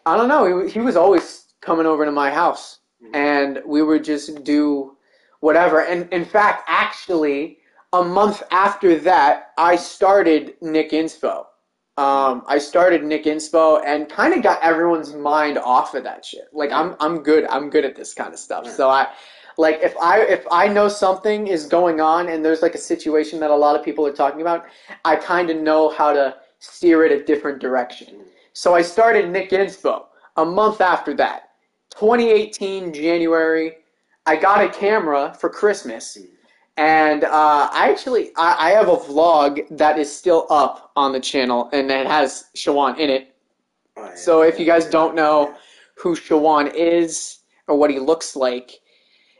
I 0.05 0.17
don't 0.17 0.27
know. 0.27 0.65
He, 0.65 0.71
he 0.71 0.79
was 0.79 0.95
always 0.95 1.53
coming 1.61 1.85
over 1.85 2.05
to 2.05 2.11
my 2.11 2.29
house, 2.31 2.79
and 3.13 3.61
we 3.65 3.81
would 3.81 4.03
just 4.03 4.43
do 4.43 4.97
whatever. 5.39 5.81
And 5.81 6.11
in 6.13 6.25
fact, 6.25 6.63
actually, 6.67 7.57
a 7.93 8.03
month 8.03 8.43
after 8.51 8.97
that, 8.99 9.51
I 9.57 9.75
started 9.75 10.55
Nick 10.61 10.91
Inspo. 10.91 11.45
Um, 11.95 12.43
I 12.47 12.57
started 12.57 13.03
Nick 13.03 13.25
Inspo 13.25 13.83
and 13.85 14.09
kind 14.09 14.33
of 14.33 14.41
got 14.41 14.63
everyone's 14.63 15.13
mind 15.13 15.59
off 15.59 15.93
of 15.93 16.03
that 16.05 16.25
shit. 16.25 16.45
Like 16.51 16.71
I'm 16.71 16.95
I'm 16.99 17.21
good. 17.21 17.45
I'm 17.49 17.69
good 17.69 17.85
at 17.85 17.95
this 17.95 18.13
kind 18.13 18.33
of 18.33 18.39
stuff. 18.39 18.67
So 18.67 18.89
I 18.89 19.09
like 19.57 19.79
if 19.81 19.95
I 19.97 20.21
if 20.21 20.45
I 20.51 20.67
know 20.67 20.87
something 20.87 21.47
is 21.47 21.65
going 21.65 22.01
on 22.01 22.29
and 22.29 22.43
there's 22.43 22.61
like 22.61 22.75
a 22.75 22.79
situation 22.79 23.39
that 23.39 23.51
a 23.51 23.55
lot 23.55 23.75
of 23.75 23.83
people 23.83 24.05
are 24.05 24.13
talking 24.13 24.41
about, 24.41 24.65
I 25.05 25.15
kind 25.15 25.49
of 25.49 25.57
know 25.57 25.89
how 25.89 26.13
to 26.13 26.35
steer 26.59 27.05
it 27.05 27.11
a 27.11 27.23
different 27.23 27.59
direction. 27.59 28.25
So 28.53 28.75
I 28.75 28.81
started 28.81 29.29
Nick 29.29 29.49
Inspo 29.51 30.05
a 30.37 30.45
month 30.45 30.81
after 30.81 31.13
that. 31.15 31.49
2018 31.91 32.93
January, 32.93 33.77
I 34.25 34.35
got 34.35 34.63
a 34.63 34.69
camera 34.69 35.35
for 35.39 35.49
Christmas. 35.49 36.17
And 36.77 37.23
uh, 37.23 37.69
I 37.71 37.89
actually 37.91 38.31
I, 38.35 38.55
I 38.59 38.69
have 38.71 38.87
a 38.87 38.97
vlog 38.97 39.65
that 39.77 39.99
is 39.99 40.13
still 40.13 40.47
up 40.49 40.91
on 40.95 41.11
the 41.11 41.19
channel 41.19 41.69
and 41.71 41.91
it 41.91 42.07
has 42.07 42.45
Shawan 42.55 42.97
in 42.97 43.09
it. 43.09 43.35
oh. 43.97 44.11
So 44.15 44.41
if 44.41 44.59
you 44.59 44.65
guys 44.65 44.87
don't 44.87 45.13
know 45.13 45.55
who 45.95 46.15
Shawan 46.15 46.73
is 46.73 47.39
or 47.67 47.77
what 47.77 47.91
he 47.91 47.99
looks 47.99 48.35
like, 48.35 48.79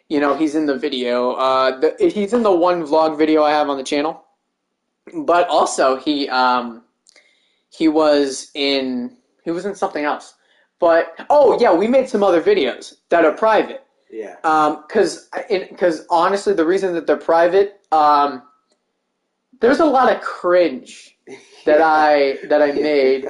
you 0.10 0.20
know, 0.20 0.36
he's 0.36 0.56
in 0.56 0.66
the 0.66 0.78
video. 0.78 1.32
Uh, 1.32 1.80
the, 1.80 1.96
he's 2.00 2.34
in 2.34 2.44
the 2.44 2.52
one 2.52 2.84
vlog 2.84 3.18
video 3.18 3.44
I 3.44 3.52
have 3.52 3.70
on 3.70 3.78
the 3.78 3.84
channel. 3.84 4.24
But 5.14 5.48
also 5.50 5.98
he 5.98 6.30
um, 6.30 6.84
he 7.70 7.88
was 7.88 8.50
in 8.54 9.18
he 9.44 9.52
was 9.52 9.66
in 9.66 9.76
something 9.76 10.06
else. 10.06 10.36
But 10.80 11.16
oh 11.30 11.58
yeah, 11.60 11.74
we 11.74 11.88
made 11.88 12.10
some 12.10 12.24
other 12.24 12.42
videos 12.42 12.94
that 13.10 13.26
are 13.26 13.32
private. 13.32 13.84
Yeah. 14.12 14.36
Um, 14.44 14.84
cause, 14.90 15.28
in, 15.50 15.76
cause 15.76 16.06
honestly, 16.10 16.54
the 16.54 16.66
reason 16.66 16.94
that 16.94 17.08
they're 17.08 17.18
private, 17.18 17.82
um, 17.92 18.44
there's 19.60 19.80
a 19.80 19.86
lot 19.86 20.14
of 20.14 20.22
cringe 20.22 21.18
that 21.66 21.82
I 21.84 22.38
that 22.48 22.62
I 22.62 22.72
made 22.90 23.26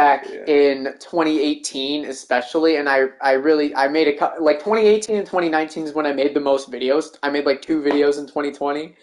back 0.00 0.20
Yeah. 0.28 0.44
in 0.60 0.78
2018, 1.00 2.04
especially, 2.06 2.76
and 2.76 2.86
I 2.88 2.98
I 3.30 3.32
really 3.48 3.74
I 3.74 3.86
made 3.88 4.08
a 4.08 4.14
like 4.40 4.58
2018 4.58 5.16
and 5.16 5.26
2019 5.26 5.84
is 5.84 5.92
when 5.94 6.06
I 6.06 6.12
made 6.12 6.32
the 6.34 6.40
most 6.52 6.70
videos. 6.70 7.16
I 7.22 7.30
made 7.30 7.46
like 7.46 7.60
two 7.62 7.80
videos 7.88 8.18
in 8.18 8.26
2020. 8.26 8.94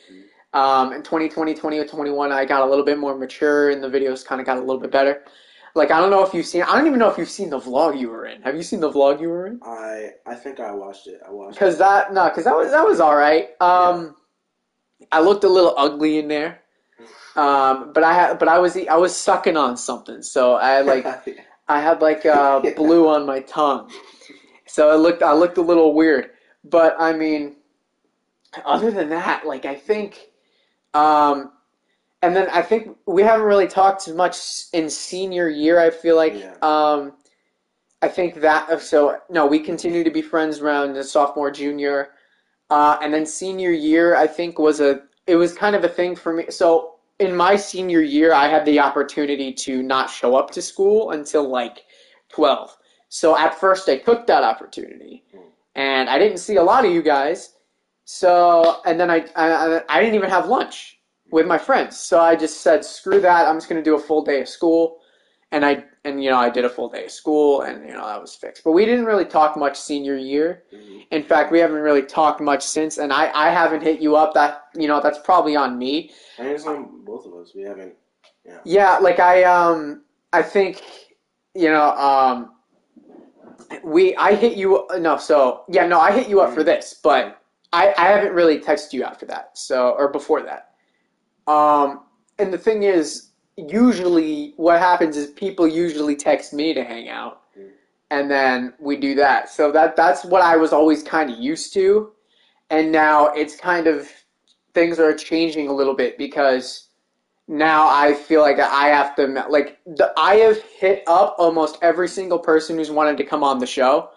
Um, 0.53 0.91
in 0.91 1.01
2020, 1.01 1.53
2021, 1.53 2.31
I 2.33 2.43
got 2.43 2.61
a 2.61 2.69
little 2.71 2.83
bit 2.83 2.97
more 2.99 3.15
mature, 3.17 3.69
and 3.71 3.81
the 3.81 3.87
videos 3.87 4.25
kind 4.25 4.41
of 4.41 4.45
got 4.45 4.57
a 4.57 4.59
little 4.59 4.81
bit 4.85 4.91
better. 4.91 5.23
Like 5.75 5.91
I 5.91 6.01
don't 6.01 6.11
know 6.11 6.23
if 6.27 6.33
you've 6.33 6.45
seen. 6.45 6.63
I 6.63 6.73
don't 6.77 6.87
even 6.87 6.99
know 6.99 7.09
if 7.09 7.17
you've 7.17 7.29
seen 7.39 7.49
the 7.49 7.59
vlog 7.59 7.97
you 7.97 8.09
were 8.09 8.25
in. 8.25 8.41
Have 8.41 8.55
you 8.57 8.63
seen 8.63 8.81
the 8.81 8.91
vlog 8.91 9.21
you 9.21 9.29
were 9.29 9.47
in? 9.47 9.59
I 9.63 10.09
I 10.25 10.35
think 10.35 10.59
I 10.59 10.71
watched 10.83 11.07
it. 11.07 11.21
I 11.25 11.31
watched. 11.31 11.55
Because 11.57 11.77
that 11.77 12.13
no, 12.13 12.27
because 12.27 12.43
that 12.43 12.55
was 12.55 12.71
that 12.71 12.85
was 12.85 12.99
all 12.99 13.15
right. 13.15 13.49
Um, 13.61 14.15
I 15.11 15.19
looked 15.21 15.45
a 15.45 15.49
little 15.49 15.73
ugly 15.77 16.19
in 16.19 16.27
there, 16.27 16.60
um, 17.35 17.93
but 17.93 18.03
I 18.03 18.13
had 18.13 18.39
but 18.39 18.47
I 18.47 18.59
was 18.59 18.77
I 18.77 18.95
was 18.95 19.15
sucking 19.15 19.57
on 19.57 19.77
something, 19.77 20.21
so 20.21 20.55
I 20.55 20.71
had 20.71 20.85
like 20.85 21.05
I 21.67 21.79
had 21.79 22.01
like 22.01 22.25
uh, 22.25 22.59
blue 22.75 23.07
on 23.07 23.25
my 23.25 23.41
tongue, 23.41 23.89
so 24.65 24.91
it 24.91 24.97
looked 24.97 25.23
I 25.23 25.33
looked 25.33 25.57
a 25.57 25.61
little 25.61 25.93
weird. 25.93 26.31
But 26.63 26.95
I 26.99 27.13
mean, 27.13 27.55
other 28.65 28.91
than 28.91 29.09
that, 29.09 29.45
like 29.45 29.65
I 29.65 29.75
think, 29.75 30.29
um, 30.93 31.53
and 32.21 32.35
then 32.35 32.49
I 32.51 32.61
think 32.61 32.97
we 33.05 33.23
haven't 33.23 33.45
really 33.45 33.67
talked 33.67 34.11
much 34.13 34.65
in 34.73 34.89
senior 34.89 35.49
year. 35.49 35.79
I 35.79 35.89
feel 35.89 36.15
like. 36.15 36.33
Yeah. 36.33 36.55
Um, 36.61 37.13
I 38.03 38.07
think 38.07 38.41
that 38.41 38.81
so 38.81 39.19
no, 39.29 39.45
we 39.45 39.59
continue 39.59 40.03
to 40.03 40.09
be 40.09 40.23
friends 40.23 40.59
around 40.59 40.93
the 40.93 41.03
sophomore, 41.03 41.51
junior, 41.51 42.09
uh, 42.71 42.97
and 43.01 43.13
then 43.13 43.25
senior 43.25 43.69
year. 43.69 44.15
I 44.15 44.25
think 44.25 44.57
was 44.57 44.81
a 44.81 45.03
it 45.27 45.35
was 45.35 45.53
kind 45.53 45.75
of 45.75 45.83
a 45.83 45.89
thing 45.89 46.15
for 46.15 46.33
me. 46.33 46.45
So 46.49 46.90
in 47.21 47.35
my 47.35 47.55
senior 47.55 48.01
year, 48.01 48.33
I 48.33 48.47
had 48.47 48.65
the 48.65 48.79
opportunity 48.79 49.53
to 49.53 49.83
not 49.83 50.09
show 50.09 50.35
up 50.35 50.51
to 50.51 50.61
school 50.61 51.11
until 51.11 51.47
like 51.47 51.83
twelve. 52.29 52.75
So 53.09 53.37
at 53.37 53.59
first, 53.59 53.87
I 53.87 53.97
took 53.97 54.25
that 54.27 54.43
opportunity, 54.43 55.23
and 55.75 56.09
I 56.09 56.17
didn't 56.17 56.39
see 56.39 56.55
a 56.55 56.63
lot 56.63 56.83
of 56.85 56.91
you 56.91 57.01
guys. 57.01 57.55
So 58.05 58.81
and 58.85 58.99
then 58.99 59.11
I, 59.11 59.25
I 59.35 59.81
I 59.87 59.99
didn't 60.01 60.15
even 60.15 60.29
have 60.29 60.47
lunch 60.47 60.99
with 61.31 61.45
my 61.45 61.57
friends. 61.57 61.97
So 61.97 62.19
I 62.19 62.35
just 62.35 62.61
said, 62.61 62.83
screw 62.83 63.21
that. 63.21 63.47
I'm 63.47 63.57
just 63.57 63.69
gonna 63.69 63.83
do 63.83 63.95
a 63.95 63.99
full 63.99 64.23
day 64.23 64.41
of 64.41 64.49
school, 64.49 65.00
and 65.51 65.65
I 65.65 65.83
and 66.05 66.23
you 66.23 66.29
know 66.29 66.37
I 66.37 66.49
did 66.49 66.65
a 66.65 66.69
full 66.69 66.89
day 66.89 67.05
of 67.05 67.11
school, 67.11 67.61
and 67.61 67.85
you 67.87 67.93
know 67.93 68.05
that 68.05 68.19
was 68.21 68.35
fixed. 68.35 68.63
But 68.63 68.71
we 68.71 68.85
didn't 68.85 69.05
really 69.05 69.25
talk 69.25 69.57
much 69.57 69.79
senior 69.79 70.15
year. 70.15 70.63
Mhm. 70.73 71.05
In 71.11 71.23
fact, 71.23 71.51
we 71.51 71.59
haven't 71.59 71.81
really 71.81 72.03
talked 72.03 72.41
much 72.41 72.63
since, 72.63 72.97
and 72.97 73.11
I 73.11 73.31
I 73.33 73.49
haven't 73.49 73.81
hit 73.81 73.99
you 73.99 74.15
up. 74.15 74.33
That 74.33 74.63
you 74.75 74.87
know 74.87 75.01
that's 75.01 75.19
probably 75.19 75.55
on 75.55 75.77
me. 75.77 76.11
I 76.39 76.43
think 76.43 76.55
it's 76.55 76.65
on 76.67 77.03
both 77.03 77.25
of 77.25 77.33
us. 77.35 77.53
We 77.53 77.63
haven't. 77.63 77.95
Yeah, 78.63 78.97
like 78.97 79.19
I 79.19 79.43
um 79.43 80.03
I 80.33 80.41
think 80.41 80.81
you 81.53 81.69
know 81.69 81.91
um 81.91 82.51
we 83.83 84.15
I 84.15 84.35
hit 84.35 84.57
you 84.57 84.87
no 84.99 85.17
so 85.17 85.63
yeah 85.69 85.85
no 85.85 85.99
I 85.99 86.11
hit 86.11 86.27
you 86.27 86.41
up 86.41 86.53
for 86.53 86.63
this 86.63 86.99
but 87.01 87.41
I 87.73 87.93
I 87.97 88.07
haven't 88.07 88.33
really 88.33 88.59
texted 88.59 88.93
you 88.93 89.03
after 89.03 89.25
that 89.27 89.57
so 89.57 89.91
or 89.91 90.09
before 90.09 90.41
that 90.43 90.71
um 91.51 92.01
and 92.39 92.53
the 92.53 92.57
thing 92.57 92.83
is 92.83 93.30
usually 93.57 94.53
what 94.57 94.79
happens 94.79 95.17
is 95.17 95.27
people 95.31 95.67
usually 95.67 96.15
text 96.15 96.53
me 96.53 96.73
to 96.73 96.83
hang 96.83 97.09
out 97.09 97.39
Mm. 97.57 97.69
and 98.11 98.31
then 98.31 98.73
we 98.79 98.95
do 98.95 99.13
that 99.15 99.49
so 99.49 99.71
that 99.73 99.97
that's 99.97 100.23
what 100.23 100.41
I 100.41 100.55
was 100.55 100.71
always 100.71 101.03
kind 101.03 101.29
of 101.29 101.37
used 101.37 101.73
to 101.73 102.11
and 102.69 102.91
now 102.91 103.27
it's 103.33 103.57
kind 103.57 103.87
of 103.87 104.09
things 104.73 104.99
are 104.99 105.13
changing 105.13 105.67
a 105.67 105.73
little 105.73 105.93
bit 105.93 106.17
because 106.17 106.87
now 107.47 107.87
I 107.89 108.13
feel 108.13 108.41
like 108.41 108.59
I 108.59 108.87
have 108.87 109.15
to 109.17 109.27
like 109.49 109.79
the, 109.85 110.13
I 110.17 110.35
have 110.35 110.61
hit 110.61 111.03
up 111.07 111.35
almost 111.37 111.77
every 111.81 112.07
single 112.07 112.39
person 112.39 112.77
who's 112.77 112.89
wanted 112.89 113.17
to 113.17 113.25
come 113.25 113.43
on 113.43 113.59
the 113.59 113.67
show. 113.67 114.09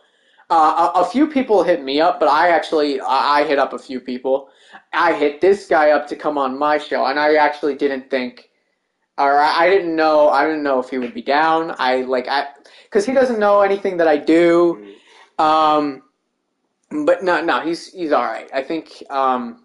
Uh, 0.50 0.90
a, 0.94 1.00
a 1.00 1.04
few 1.06 1.26
people 1.26 1.64
hit 1.64 1.82
me 1.82 2.00
up, 2.00 2.20
but 2.20 2.28
I 2.28 2.50
actually 2.50 3.00
I, 3.00 3.40
I 3.40 3.44
hit 3.44 3.58
up 3.58 3.72
a 3.72 3.78
few 3.78 3.98
people. 3.98 4.50
I 4.92 5.12
hit 5.14 5.40
this 5.40 5.66
guy 5.66 5.90
up 5.90 6.06
to 6.08 6.16
come 6.16 6.38
on 6.38 6.56
my 6.56 6.78
show, 6.78 7.06
and 7.06 7.18
I 7.18 7.34
actually 7.34 7.74
didn't 7.74 8.08
think, 8.10 8.50
or 9.18 9.38
I 9.38 9.64
I 9.66 9.70
didn't 9.70 9.94
know 9.94 10.28
I 10.28 10.46
didn't 10.46 10.62
know 10.62 10.80
if 10.80 10.90
he 10.90 10.98
would 10.98 11.14
be 11.14 11.22
down. 11.22 11.74
I 11.78 12.02
like 12.02 12.28
I 12.28 12.48
because 12.84 13.06
he 13.06 13.12
doesn't 13.12 13.38
know 13.38 13.60
anything 13.60 13.96
that 13.98 14.08
I 14.08 14.16
do. 14.16 14.94
Um, 15.38 16.02
but 17.04 17.22
no, 17.24 17.42
no, 17.44 17.60
he's 17.60 17.92
he's 17.92 18.12
all 18.12 18.24
right. 18.24 18.48
I 18.52 18.62
think 18.62 19.02
um, 19.10 19.64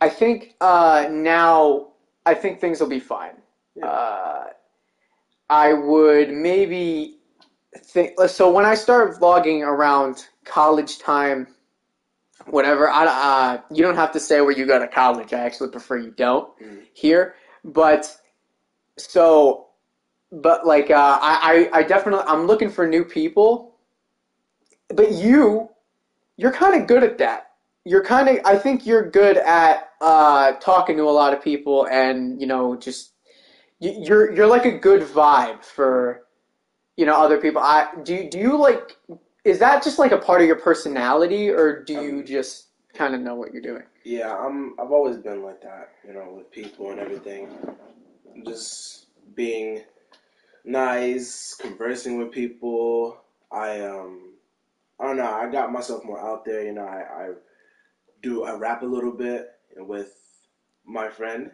I 0.00 0.08
think 0.08 0.54
uh, 0.60 1.08
now 1.10 1.88
I 2.26 2.34
think 2.34 2.60
things 2.60 2.80
will 2.80 2.88
be 2.88 3.00
fine. 3.00 3.34
Yeah. 3.74 3.86
Uh, 3.86 4.44
I 5.48 5.72
would 5.72 6.30
maybe 6.30 7.18
think 7.76 8.18
so 8.28 8.50
when 8.50 8.64
I 8.64 8.74
start 8.74 9.18
vlogging 9.18 9.62
around 9.62 10.26
college 10.44 10.98
time, 10.98 11.46
whatever. 12.46 12.88
I 12.88 13.06
uh, 13.06 13.60
you 13.70 13.82
don't 13.82 13.96
have 13.96 14.12
to 14.12 14.20
say 14.20 14.40
where 14.40 14.52
you 14.52 14.66
go 14.66 14.78
to 14.78 14.88
college. 14.88 15.32
I 15.32 15.40
actually 15.40 15.70
prefer 15.70 15.98
you 15.98 16.10
don't 16.12 16.56
Mhm. 16.58 16.82
here, 16.94 17.34
but 17.64 18.16
so. 19.08 19.66
But 20.32 20.64
like 20.66 20.90
uh, 20.90 21.18
I, 21.20 21.68
I, 21.72 21.82
definitely 21.82 22.24
I'm 22.26 22.46
looking 22.46 22.70
for 22.70 22.86
new 22.86 23.04
people. 23.04 23.74
But 24.88 25.12
you, 25.12 25.68
you're 26.36 26.52
kind 26.52 26.80
of 26.80 26.86
good 26.86 27.02
at 27.02 27.18
that. 27.18 27.50
You're 27.84 28.04
kind 28.04 28.28
of 28.28 28.38
I 28.44 28.56
think 28.56 28.86
you're 28.86 29.10
good 29.10 29.36
at 29.38 29.90
uh, 30.00 30.52
talking 30.60 30.96
to 30.98 31.04
a 31.04 31.10
lot 31.10 31.32
of 31.32 31.42
people 31.42 31.86
and 31.86 32.40
you 32.40 32.46
know 32.46 32.76
just 32.76 33.12
you- 33.80 33.96
you're 34.04 34.32
you're 34.32 34.46
like 34.46 34.66
a 34.66 34.78
good 34.78 35.02
vibe 35.02 35.64
for 35.64 36.26
you 36.96 37.06
know 37.06 37.14
other 37.16 37.38
people. 37.38 37.60
I 37.60 37.88
do 38.04 38.14
you- 38.14 38.30
do 38.30 38.38
you 38.38 38.56
like 38.56 38.96
is 39.44 39.58
that 39.58 39.82
just 39.82 39.98
like 39.98 40.12
a 40.12 40.18
part 40.18 40.42
of 40.42 40.46
your 40.46 40.60
personality 40.60 41.48
or 41.50 41.82
do 41.82 41.94
you 41.94 42.18
Um, 42.20 42.24
just 42.26 42.66
kind 42.94 43.14
of 43.14 43.20
know 43.20 43.34
what 43.34 43.52
you're 43.52 43.62
doing? 43.62 43.84
Yeah, 44.04 44.36
I'm. 44.36 44.74
I've 44.78 44.92
always 44.92 45.16
been 45.16 45.42
like 45.42 45.60
that, 45.62 45.90
you 46.06 46.12
know, 46.14 46.34
with 46.36 46.50
people 46.50 46.90
and 46.90 47.00
everything. 47.00 47.48
Just 48.44 49.06
being 49.34 49.82
nice, 50.64 51.54
conversing 51.54 52.18
with 52.18 52.30
people. 52.30 53.20
I 53.50 53.80
um, 53.80 54.34
I 54.98 55.06
don't 55.06 55.16
know. 55.16 55.30
I 55.30 55.50
got 55.50 55.72
myself 55.72 56.04
more 56.04 56.20
out 56.20 56.44
there. 56.44 56.64
You 56.64 56.72
know, 56.72 56.84
I, 56.84 57.24
I 57.24 57.30
do. 58.22 58.44
I 58.44 58.54
rap 58.54 58.82
a 58.82 58.86
little 58.86 59.12
bit 59.12 59.52
with 59.76 60.14
my 60.84 61.08
friend. 61.08 61.50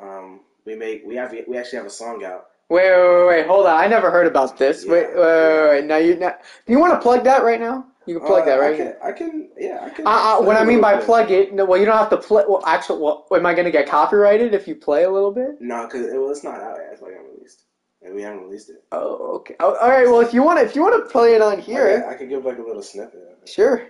Um, 0.00 0.40
we 0.64 0.74
make. 0.74 1.02
We 1.04 1.16
have. 1.16 1.34
We 1.46 1.56
actually 1.56 1.78
have 1.78 1.86
a 1.86 1.90
song 1.90 2.24
out. 2.24 2.46
Wait, 2.68 2.88
wait, 2.88 3.00
wait, 3.00 3.26
wait, 3.26 3.46
hold 3.46 3.66
on. 3.66 3.76
I 3.76 3.88
never 3.88 4.10
heard 4.10 4.26
about 4.26 4.56
this. 4.56 4.84
Wait, 4.86 5.02
Yeah, 5.02 5.08
wait, 5.08 5.16
wait, 5.16 5.68
wait. 5.70 5.84
Now 5.86 5.96
you 5.96 6.16
now, 6.16 6.36
do 6.66 6.72
you 6.72 6.78
want 6.78 6.92
to 6.92 7.00
plug 7.00 7.24
that 7.24 7.42
right 7.42 7.60
now? 7.60 7.86
You 8.10 8.18
can 8.18 8.26
plug 8.26 8.42
Uh, 8.42 8.46
that 8.46 8.56
right 8.56 8.74
I 8.74 8.76
can. 8.76 8.94
I 9.04 9.12
can. 9.12 9.48
Yeah, 9.56 9.78
I 9.84 9.90
can. 9.90 10.04
Uh, 10.04 10.10
uh, 10.10 10.42
what 10.42 10.56
I 10.56 10.64
mean 10.64 10.80
by 10.80 10.96
bit. 10.96 11.04
plug 11.04 11.30
it, 11.30 11.54
no, 11.54 11.64
well, 11.64 11.78
you 11.78 11.86
don't 11.86 11.96
have 11.96 12.10
to 12.10 12.16
play. 12.16 12.42
Well, 12.48 12.60
actually, 12.66 13.00
well, 13.00 13.24
am 13.32 13.46
I 13.46 13.54
going 13.54 13.66
to 13.66 13.70
get 13.70 13.88
copyrighted 13.88 14.52
if 14.52 14.66
you 14.66 14.74
play 14.74 15.04
a 15.04 15.10
little 15.10 15.30
bit? 15.30 15.60
No, 15.60 15.86
because 15.86 16.06
it, 16.08 16.18
well, 16.18 16.28
it's 16.30 16.42
not 16.42 16.60
out 16.60 16.78
yet. 16.78 16.88
It's 16.92 17.02
like 17.02 17.12
unreleased. 17.12 17.66
And 18.02 18.16
we 18.16 18.22
haven't 18.22 18.42
released 18.42 18.68
it. 18.68 18.82
Oh, 18.90 19.36
okay. 19.36 19.54
Oh, 19.60 19.76
all 19.76 19.90
right. 19.90 20.06
Well, 20.08 20.20
if 20.22 20.34
you 20.34 20.42
want 20.42 20.58
to, 20.58 20.64
if 20.64 20.74
you 20.74 20.82
want 20.82 21.04
to 21.04 21.08
play 21.08 21.34
it 21.34 21.40
on 21.40 21.52
Okay, 21.58 21.62
here, 21.62 22.04
I 22.10 22.14
could 22.14 22.28
give 22.28 22.44
like 22.44 22.58
a 22.58 22.62
little 22.62 22.82
snippet. 22.82 23.20
Sure. 23.44 23.86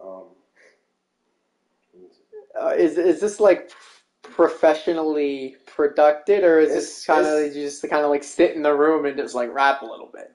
Um, 0.00 0.26
Uh, 2.60 2.68
is 2.68 2.98
is 2.98 3.20
this 3.20 3.40
like 3.40 3.72
professionally 4.22 5.56
produced, 5.66 6.28
or 6.28 6.60
is 6.60 6.72
this 6.72 7.04
kind 7.04 7.26
of 7.26 7.52
just 7.52 7.82
kind 7.90 8.04
of 8.04 8.10
like 8.10 8.22
sit 8.22 8.54
in 8.54 8.62
the 8.62 8.72
room 8.72 9.06
and 9.06 9.16
just 9.16 9.34
like 9.34 9.52
rap 9.52 9.82
a 9.82 9.86
little 9.86 10.10
bit? 10.14 10.30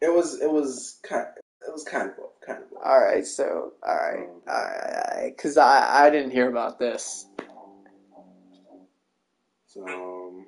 it 0.00 0.14
was. 0.14 0.40
It 0.40 0.50
was 0.52 1.00
kind. 1.02 1.26
It 1.66 1.72
was 1.72 1.82
kind 1.84 2.10
of. 2.10 2.16
Kind 2.46 2.62
of 2.62 2.70
both. 2.70 2.80
All 2.84 3.00
right. 3.00 3.26
So, 3.26 3.72
all 3.86 3.96
right, 3.96 4.28
all 4.48 4.54
right, 4.54 5.32
because 5.36 5.56
I 5.58 6.06
I 6.06 6.10
didn't 6.10 6.32
hear 6.32 6.48
about 6.50 6.78
this. 6.78 7.26
So, 9.68 9.82
um, 9.82 10.46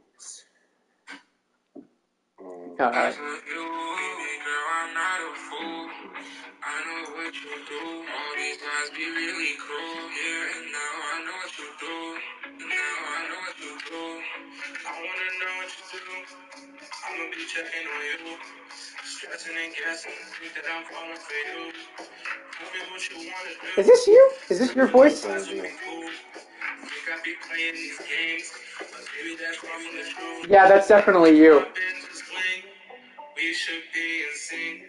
um, 2.40 2.76
All 2.80 2.90
right. 2.92 3.08
As 3.08 3.18
with 3.18 3.44
you, 3.48 3.64
baby 3.64 4.36
girl, 4.44 4.68
I'm 4.76 4.94
not 4.94 5.20
a 5.20 5.32
fool. 5.36 5.90
I 6.64 6.76
know 6.84 7.14
what 7.16 7.34
you 7.34 7.54
do. 7.68 7.82
All 8.06 8.32
these 8.36 8.58
guys 8.58 8.90
be 8.96 9.06
really 9.06 9.56
cruel. 9.58 10.10
Yeah, 10.12 10.56
and 10.56 10.66
now 10.72 10.94
I 11.12 11.16
know 11.24 11.36
what 11.42 11.58
you 11.58 11.70
do. 11.80 11.96
And 12.48 12.68
now 12.70 12.94
I 13.14 13.18
know 13.28 13.40
what 13.46 13.58
you 13.60 13.74
do. 13.90 14.04
I 14.86 14.92
wanna 15.00 15.30
know 15.40 15.54
what 15.60 15.70
you 15.76 16.00
do. 16.00 16.16
I'ma 17.06 17.24
be 17.32 17.44
checking 17.46 17.86
on 17.88 18.30
you. 18.30 18.36
Stressing 19.16 19.56
and 19.56 19.72
guessing. 19.72 20.12
Think 20.12 20.52
that 20.60 20.68
I'm 20.68 20.84
falling 20.92 21.16
for 21.16 21.32
you. 21.48 21.72
Tell 21.96 22.68
me 22.68 22.80
what 22.92 23.00
you 23.08 23.16
wanna 23.16 23.56
do. 23.74 23.80
Is 23.80 23.86
this 23.86 24.06
you? 24.06 24.30
Is 24.50 24.58
this 24.58 24.74
your 24.76 24.88
voice? 24.88 25.24
Yeah, 30.50 30.68
that's 30.68 30.88
definitely 30.88 31.38
you. 31.38 31.64
We 33.36 33.54
should 33.54 33.88
be 33.94 34.20
in 34.20 34.34
sync. 34.36 34.84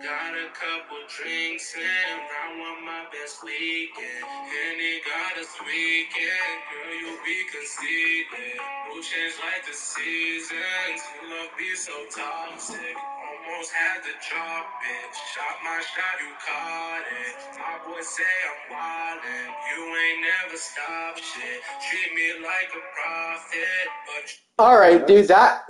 Got 0.00 0.32
a 0.32 0.48
couple 0.56 1.04
drinks 1.12 1.74
and 1.76 2.20
I 2.24 2.56
want 2.56 2.84
my 2.86 3.04
best 3.12 3.44
weekend. 3.44 4.24
And 4.24 4.80
it 4.80 5.04
got 5.04 5.36
us 5.44 5.52
weekend. 5.60 6.56
Girl, 6.72 6.94
you 7.04 7.18
be 7.20 7.36
conceited. 7.52 8.60
Change 9.04 9.34
like 9.44 9.64
the 9.68 9.76
seasons. 9.76 11.00
Your 11.20 11.36
love 11.36 11.52
be 11.58 11.74
so 11.76 11.92
toxic. 12.16 12.96
Almost 13.28 13.72
had 13.72 14.02
to 14.04 14.14
drop 14.30 14.66
it. 14.88 15.14
Shot 15.34 15.56
my 15.62 15.80
shot, 15.80 16.16
you 16.20 16.32
caught 16.46 17.02
it. 17.02 17.58
My 17.58 17.76
boy 17.84 18.00
say 18.00 18.22
I'm 18.48 18.72
wildin'. 18.72 19.50
You 19.68 19.84
ain't 19.84 20.20
never 20.22 20.56
stop 20.56 21.18
shit. 21.18 21.60
Treat 21.90 22.14
me 22.14 22.42
like 22.42 22.70
a 22.72 22.82
prophet, 22.96 23.88
but 24.06 24.64
All 24.64 24.78
right, 24.78 25.06
dude. 25.06 25.28
That. 25.28 25.64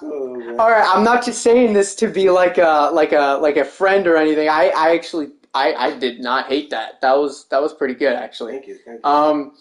so, 0.00 0.34
man, 0.36 0.60
All 0.60 0.70
right. 0.70 0.84
I'm 0.86 1.02
not 1.02 1.24
just 1.24 1.42
saying 1.42 1.72
this 1.72 1.94
to 1.96 2.08
be 2.08 2.28
like 2.28 2.58
a 2.58 2.90
like 2.92 3.12
a 3.12 3.38
like 3.40 3.56
a 3.56 3.64
friend 3.64 4.06
or 4.06 4.16
anything. 4.18 4.50
I 4.50 4.70
I 4.76 4.94
actually 4.94 5.28
I 5.54 5.72
I 5.74 5.98
did 5.98 6.20
not 6.20 6.48
hate 6.48 6.68
that. 6.70 7.00
That 7.00 7.16
was 7.16 7.46
that 7.48 7.62
was 7.62 7.72
pretty 7.72 7.94
good 7.94 8.14
actually. 8.14 8.52
thank 8.52 8.66
you. 8.66 8.78
Thank 8.84 9.00
you. 9.02 9.10
Um, 9.10 9.54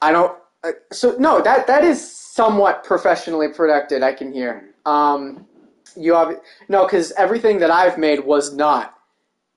I 0.00 0.12
don't. 0.12 0.38
Uh, 0.62 0.72
so 0.92 1.16
no, 1.18 1.40
that 1.40 1.66
that 1.66 1.82
is 1.82 1.98
somewhat 2.08 2.84
professionally 2.84 3.48
produced. 3.48 3.92
I 4.02 4.12
can 4.12 4.32
hear. 4.32 4.74
Um, 4.86 5.47
you 5.98 6.14
have 6.14 6.40
no, 6.68 6.84
because 6.84 7.12
everything 7.12 7.58
that 7.58 7.70
I've 7.70 7.98
made 7.98 8.20
was 8.24 8.54
not. 8.54 8.94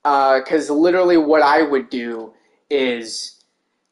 Because 0.04 0.70
literally, 0.70 1.18
what 1.18 1.42
I 1.42 1.62
would 1.62 1.90
do 1.90 2.34
is. 2.70 3.38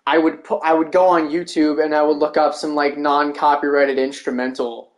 I 0.08 0.18
would 0.18 0.44
put, 0.44 0.62
I 0.64 0.74
would 0.74 0.92
go 0.92 1.06
on 1.06 1.30
YouTube 1.30 1.84
and 1.86 1.94
I 1.94 2.02
would 2.02 2.18
look 2.18 2.36
up 2.36 2.56
some 2.56 2.74
like 2.74 2.98
non-copyrighted 2.98 4.00
instrumental, 4.00 4.90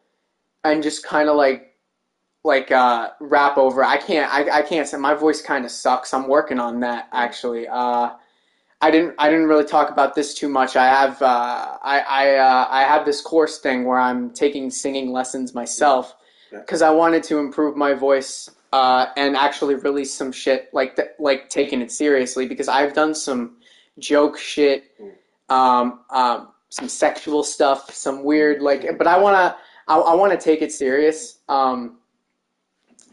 and 0.64 0.82
just 0.82 1.04
kind 1.04 1.28
of 1.28 1.36
like, 1.36 1.76
like 2.46 2.72
uh, 2.72 3.10
rap 3.20 3.58
over. 3.58 3.84
I 3.84 3.98
can't 3.98 4.34
I, 4.34 4.60
I 4.60 4.62
can't 4.62 4.88
say 4.88 4.96
my 4.96 5.14
voice 5.14 5.42
kind 5.42 5.66
of 5.66 5.72
sucks. 5.72 6.14
I'm 6.14 6.30
working 6.30 6.60
on 6.60 6.80
that 6.80 7.10
actually. 7.12 7.68
Uh, 7.68 8.12
I 8.80 8.90
didn't 8.90 9.16
I 9.18 9.30
didn't 9.30 9.48
really 9.48 9.66
talk 9.66 9.90
about 9.92 10.16
this 10.16 10.34
too 10.34 10.48
much. 10.48 10.78
I 10.78 10.88
have 10.88 11.22
uh, 11.22 11.78
I 11.84 12.00
I 12.00 12.36
uh, 12.38 12.68
I 12.70 12.84
have 12.84 13.06
this 13.06 13.20
course 13.20 13.60
thing 13.60 13.84
where 13.84 14.00
I'm 14.00 14.30
taking 14.30 14.72
singing 14.72 15.12
lessons 15.12 15.54
myself. 15.54 16.16
Because 16.52 16.82
I 16.82 16.90
wanted 16.90 17.24
to 17.24 17.40
improve 17.40 17.76
my 17.76 17.94
voice 17.94 18.50
uh, 18.74 19.08
and 19.18 19.36
actually 19.36 19.76
release 19.76 20.14
some 20.14 20.32
shit 20.32 20.70
like 20.74 20.96
th- 20.96 21.10
like 21.20 21.50
taking 21.50 21.82
it 21.82 21.92
seriously 21.92 22.48
because 22.48 22.68
I've 22.68 22.94
done 22.94 23.14
some 23.16 23.58
joke 24.00 24.38
shit, 24.38 24.92
um, 25.50 26.02
um, 26.10 26.50
some 26.70 26.88
sexual 26.88 27.44
stuff, 27.44 27.94
some 27.94 28.24
weird 28.24 28.62
like. 28.62 28.98
But 28.98 29.08
I 29.08 29.18
wanna, 29.18 29.58
I, 29.88 29.98
I 29.98 30.16
wanna 30.16 30.40
take 30.40 30.62
it 30.62 30.72
serious. 30.72 31.40
Um, 31.50 31.98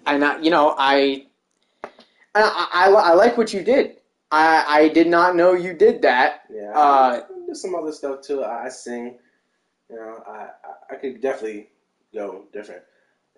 and 0.07 0.25
I, 0.25 0.39
you 0.41 0.51
know, 0.51 0.75
I, 0.79 1.27
I, 2.35 2.69
I, 2.73 2.91
I 2.91 3.13
like 3.15 3.37
what 3.37 3.53
you 3.53 3.63
did. 3.63 3.97
I, 4.31 4.65
I 4.69 4.89
did 4.89 5.09
not 5.09 5.37
know 5.37 5.55
you 5.55 5.73
did 5.75 6.03
that. 6.03 6.43
Yeah, 6.53 6.71
Uh, 6.73 7.23
there's 7.47 7.63
some 7.63 7.75
other 7.75 7.93
stuff 7.93 8.21
too. 8.23 8.43
I, 8.43 8.67
I 8.67 8.69
sing, 8.69 9.19
you 9.91 9.97
know. 9.97 10.23
I 10.27 10.49
I 10.91 10.95
could 10.97 11.21
definitely 11.21 11.69
go 12.15 12.45
different. 12.53 12.83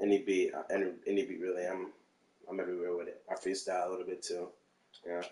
Any 0.02 0.18
beat, 0.18 0.54
uh, 0.54 0.62
any 0.70 0.92
any 1.06 1.26
beat 1.26 1.40
really. 1.40 1.66
I'm 1.66 1.88
I'm 2.48 2.58
everywhere 2.60 2.96
with 2.96 3.08
it. 3.08 3.22
I 3.30 3.34
freestyle 3.34 3.86
a 3.88 3.90
little 3.90 4.06
bit 4.06 4.22
too. 4.22 4.48
Yeah, 5.06 5.22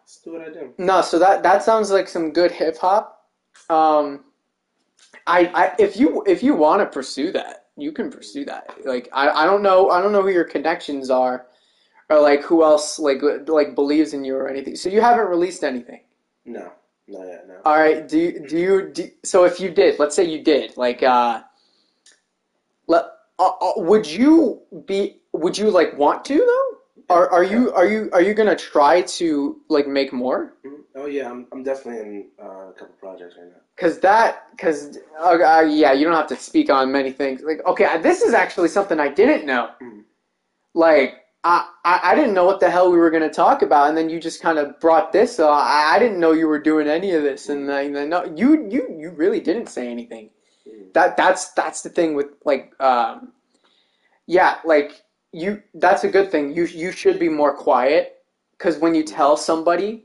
let's 0.00 0.18
do 0.24 0.32
what 0.32 0.42
I 0.42 0.50
do. 0.50 0.72
No, 0.78 1.02
so 1.02 1.18
that 1.18 1.42
that 1.42 1.62
sounds 1.62 1.90
like 1.90 2.08
some 2.08 2.32
good 2.32 2.52
hip 2.52 2.78
hop. 2.78 3.28
Um, 3.68 4.24
I, 5.26 5.50
I 5.54 5.74
if 5.78 5.96
you 5.96 6.22
if 6.26 6.42
you 6.42 6.54
want 6.54 6.80
to 6.80 6.86
pursue 6.86 7.32
that, 7.32 7.66
you 7.76 7.92
can 7.92 8.10
pursue 8.10 8.44
that. 8.44 8.74
Like 8.84 9.08
I, 9.12 9.28
I 9.30 9.46
don't 9.46 9.62
know 9.62 9.90
I 9.90 10.00
don't 10.00 10.12
know 10.12 10.22
who 10.22 10.30
your 10.30 10.44
connections 10.44 11.10
are, 11.10 11.46
or 12.08 12.20
like 12.20 12.42
who 12.42 12.62
else 12.62 12.98
like 12.98 13.20
like 13.46 13.74
believes 13.74 14.14
in 14.14 14.24
you 14.24 14.36
or 14.36 14.48
anything. 14.48 14.76
So 14.76 14.88
you 14.88 15.00
haven't 15.00 15.26
released 15.26 15.64
anything. 15.64 16.00
No, 16.44 16.72
not 17.08 17.26
yet. 17.26 17.48
No. 17.48 17.60
All 17.64 17.78
right. 17.78 18.06
Do 18.06 18.18
you 18.18 18.46
do 18.46 18.58
you 18.58 18.90
do, 18.92 19.10
so 19.24 19.44
if 19.44 19.60
you 19.60 19.70
did, 19.70 19.98
let's 19.98 20.16
say 20.16 20.24
you 20.24 20.42
did, 20.42 20.76
like 20.76 21.02
uh, 21.02 21.42
uh, 23.38 23.48
uh, 23.60 23.72
would 23.76 24.06
you 24.06 24.60
be 24.86 25.20
would 25.32 25.56
you 25.56 25.70
like 25.70 25.96
want 25.96 26.24
to 26.26 26.36
though? 26.36 26.68
Are 27.14 27.28
are 27.30 27.44
you 27.44 27.72
are 27.72 27.86
you 27.86 28.08
are 28.12 28.22
you 28.22 28.34
gonna 28.34 28.56
try 28.56 29.02
to 29.02 29.60
like 29.68 29.86
make 29.86 30.12
more? 30.12 30.54
Mhm. 30.64 30.82
Oh 30.94 31.06
yeah, 31.06 31.30
I'm 31.30 31.46
I'm 31.52 31.62
definitely 31.62 32.00
in 32.00 32.28
uh, 32.40 32.68
a 32.70 32.72
couple 32.78 32.94
projects 33.00 33.34
right 33.38 33.46
now. 33.48 33.60
Cause 33.76 33.98
that, 34.00 34.44
cause 34.58 34.98
uh, 35.18 35.30
uh, 35.30 35.60
yeah, 35.68 35.92
you 35.92 36.04
don't 36.04 36.14
have 36.14 36.26
to 36.28 36.36
speak 36.36 36.70
on 36.70 36.92
many 36.92 37.10
things. 37.10 37.42
Like, 37.42 37.64
okay, 37.66 38.00
this 38.02 38.20
is 38.22 38.34
actually 38.34 38.68
something 38.68 39.00
I 39.00 39.08
didn't 39.08 39.46
know. 39.46 39.70
Mhm. 39.82 40.04
Like, 40.74 41.22
I, 41.44 41.68
I 41.84 42.00
I 42.12 42.14
didn't 42.14 42.34
know 42.34 42.44
what 42.44 42.60
the 42.60 42.70
hell 42.70 42.92
we 42.92 42.98
were 42.98 43.10
gonna 43.10 43.30
talk 43.32 43.62
about, 43.62 43.88
and 43.88 43.96
then 43.96 44.08
you 44.10 44.20
just 44.20 44.40
kind 44.42 44.58
of 44.58 44.78
brought 44.78 45.12
this. 45.12 45.34
So 45.34 45.48
I, 45.50 45.94
I 45.94 45.98
didn't 45.98 46.20
know 46.20 46.32
you 46.32 46.46
were 46.46 46.60
doing 46.60 46.86
any 46.86 47.12
of 47.12 47.22
this, 47.22 47.48
and 47.48 47.68
then 47.68 47.92
then, 47.92 48.10
no, 48.10 48.24
you 48.36 48.68
you 48.70 48.94
you 48.98 49.10
really 49.10 49.40
didn't 49.40 49.68
say 49.68 49.88
anything. 49.88 50.30
That 50.94 51.16
that's 51.16 51.52
that's 51.52 51.82
the 51.82 51.88
thing 51.90 52.14
with 52.14 52.26
like, 52.44 52.72
um, 52.80 53.32
yeah, 54.26 54.58
like 54.64 55.02
you. 55.32 55.62
That's 55.74 56.04
a 56.04 56.08
good 56.08 56.30
thing. 56.30 56.54
You 56.54 56.64
you 56.66 56.92
should 56.92 57.18
be 57.18 57.28
more 57.28 57.54
quiet, 57.54 58.16
cause 58.58 58.78
when 58.78 58.94
you 58.94 59.02
tell 59.02 59.36
somebody 59.36 60.04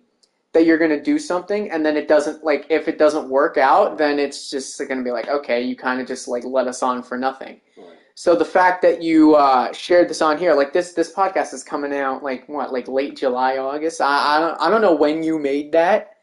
that 0.54 0.65
you're 0.65 0.78
going 0.80 0.89
to 0.89 1.02
do 1.02 1.20
something 1.20 1.70
and 1.70 1.86
then 1.86 1.96
it 1.96 2.08
doesn't 2.08 2.43
like 2.43 2.65
if 2.70 2.88
it 2.88 2.98
doesn't 2.98 3.30
work 3.30 3.58
out 3.58 3.98
then 3.98 4.17
it's 4.17 4.50
just 4.50 4.80
going 4.80 4.98
to 4.98 5.04
be 5.04 5.12
like 5.12 5.28
okay 5.28 5.62
you 5.62 5.76
kind 5.76 6.02
of 6.02 6.08
just 6.08 6.28
like 6.28 6.43
let 6.46 6.67
us 6.67 6.82
on 6.82 7.04
for 7.04 7.15
nothing 7.15 7.62
Right. 7.78 7.98
so 8.15 8.36
the 8.36 8.46
fact 8.46 8.82
that 8.82 9.02
you 9.04 9.36
uh, 9.36 9.72
shared 9.72 10.10
this 10.10 10.20
on 10.22 10.38
here 10.39 10.56
like 10.56 10.74
this 10.74 10.93
this 10.93 11.13
podcast 11.13 11.54
is 11.54 11.63
coming 11.63 11.93
out 11.93 12.24
like 12.24 12.48
what 12.50 12.74
like 12.74 12.88
late 12.88 13.15
july 13.15 13.58
august 13.58 14.02
i, 14.02 14.38
I 14.38 14.39
don't 14.39 14.60
i 14.62 14.70
don't 14.70 14.82
know 14.82 14.96
when 14.96 15.22
you 15.22 15.38
made 15.38 15.72
that 15.74 16.15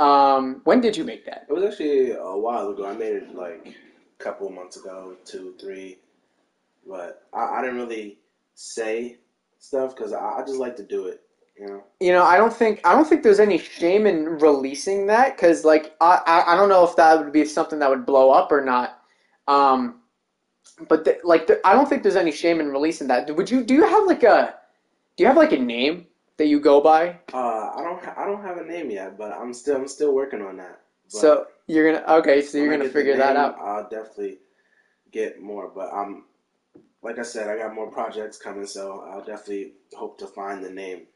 um 0.00 0.60
when 0.64 0.80
did 0.80 0.96
you 0.96 1.04
make 1.04 1.24
that 1.26 1.46
It 1.48 1.52
was 1.52 1.64
actually 1.64 2.12
a 2.12 2.36
while 2.36 2.68
ago. 2.70 2.86
I 2.86 2.94
made 2.94 3.14
it 3.14 3.34
like 3.34 3.66
a 3.66 4.22
couple 4.22 4.48
months 4.50 4.76
ago, 4.76 5.16
two, 5.24 5.54
three. 5.60 5.98
But 6.86 7.26
I, 7.34 7.58
I 7.58 7.62
didn't 7.62 7.76
really 7.76 8.18
say 8.54 9.18
stuff 9.58 9.94
because 9.96 10.12
I, 10.12 10.38
I 10.38 10.42
just 10.46 10.58
like 10.58 10.76
to 10.76 10.84
do 10.84 11.06
it. 11.06 11.22
You 11.58 11.66
know. 11.66 11.82
you 11.98 12.12
know 12.12 12.22
i 12.22 12.36
don't 12.36 12.52
think 12.52 12.80
i 12.84 12.94
don't 12.94 13.04
think 13.08 13.24
there's 13.24 13.40
any 13.40 13.58
shame 13.58 14.06
in 14.06 14.26
releasing 14.26 15.08
that 15.08 15.34
because 15.34 15.64
like 15.64 15.96
I, 16.00 16.22
I 16.24 16.52
i 16.52 16.56
don't 16.56 16.68
know 16.68 16.84
if 16.84 16.94
that 16.94 17.18
would 17.18 17.32
be 17.32 17.44
something 17.44 17.80
that 17.80 17.90
would 17.90 18.06
blow 18.06 18.30
up 18.30 18.52
or 18.52 18.64
not 18.64 19.00
um 19.48 19.96
but 20.88 21.04
the, 21.04 21.18
like 21.24 21.48
the, 21.48 21.60
i 21.66 21.72
don't 21.72 21.88
think 21.88 22.04
there's 22.04 22.14
any 22.14 22.30
shame 22.30 22.60
in 22.60 22.68
releasing 22.68 23.08
that 23.08 23.34
would 23.34 23.50
you 23.50 23.64
do 23.64 23.74
you 23.74 23.84
have 23.84 24.06
like 24.06 24.22
a 24.22 24.54
do 25.16 25.24
you 25.24 25.26
have 25.26 25.36
like 25.36 25.50
a 25.50 25.58
name 25.58 26.06
that 26.38 26.46
you 26.46 26.58
go 26.60 26.80
by 26.80 27.18
Uh, 27.34 27.72
I 27.76 27.82
don't 27.84 28.02
ha- 28.02 28.14
I 28.16 28.24
don't 28.24 28.42
have 28.42 28.58
a 28.58 28.64
name 28.64 28.90
yet, 28.90 29.18
but 29.18 29.32
I'm 29.32 29.52
still 29.52 29.76
I'm 29.76 29.88
still 29.88 30.14
working 30.14 30.42
on 30.42 30.56
that. 30.56 30.80
But 31.12 31.20
so 31.20 31.46
you're 31.66 31.92
gonna 31.92 32.04
okay 32.20 32.40
so 32.42 32.58
you're 32.58 32.70
gonna 32.76 32.88
figure 32.88 33.16
that 33.16 33.36
out 33.36 33.56
I'll 33.58 33.88
definitely 33.88 34.38
get 35.12 35.40
more. 35.40 35.68
But 35.74 35.92
I'm 35.92 36.24
like 37.02 37.18
I 37.18 37.22
said, 37.22 37.48
I 37.48 37.56
got 37.56 37.74
more 37.74 37.90
projects 37.90 38.38
coming, 38.38 38.66
so 38.66 39.04
I'll 39.08 39.24
definitely 39.24 39.74
hope 39.94 40.18
to 40.18 40.26
find 40.26 40.64
the 40.64 40.70
name 40.70 41.06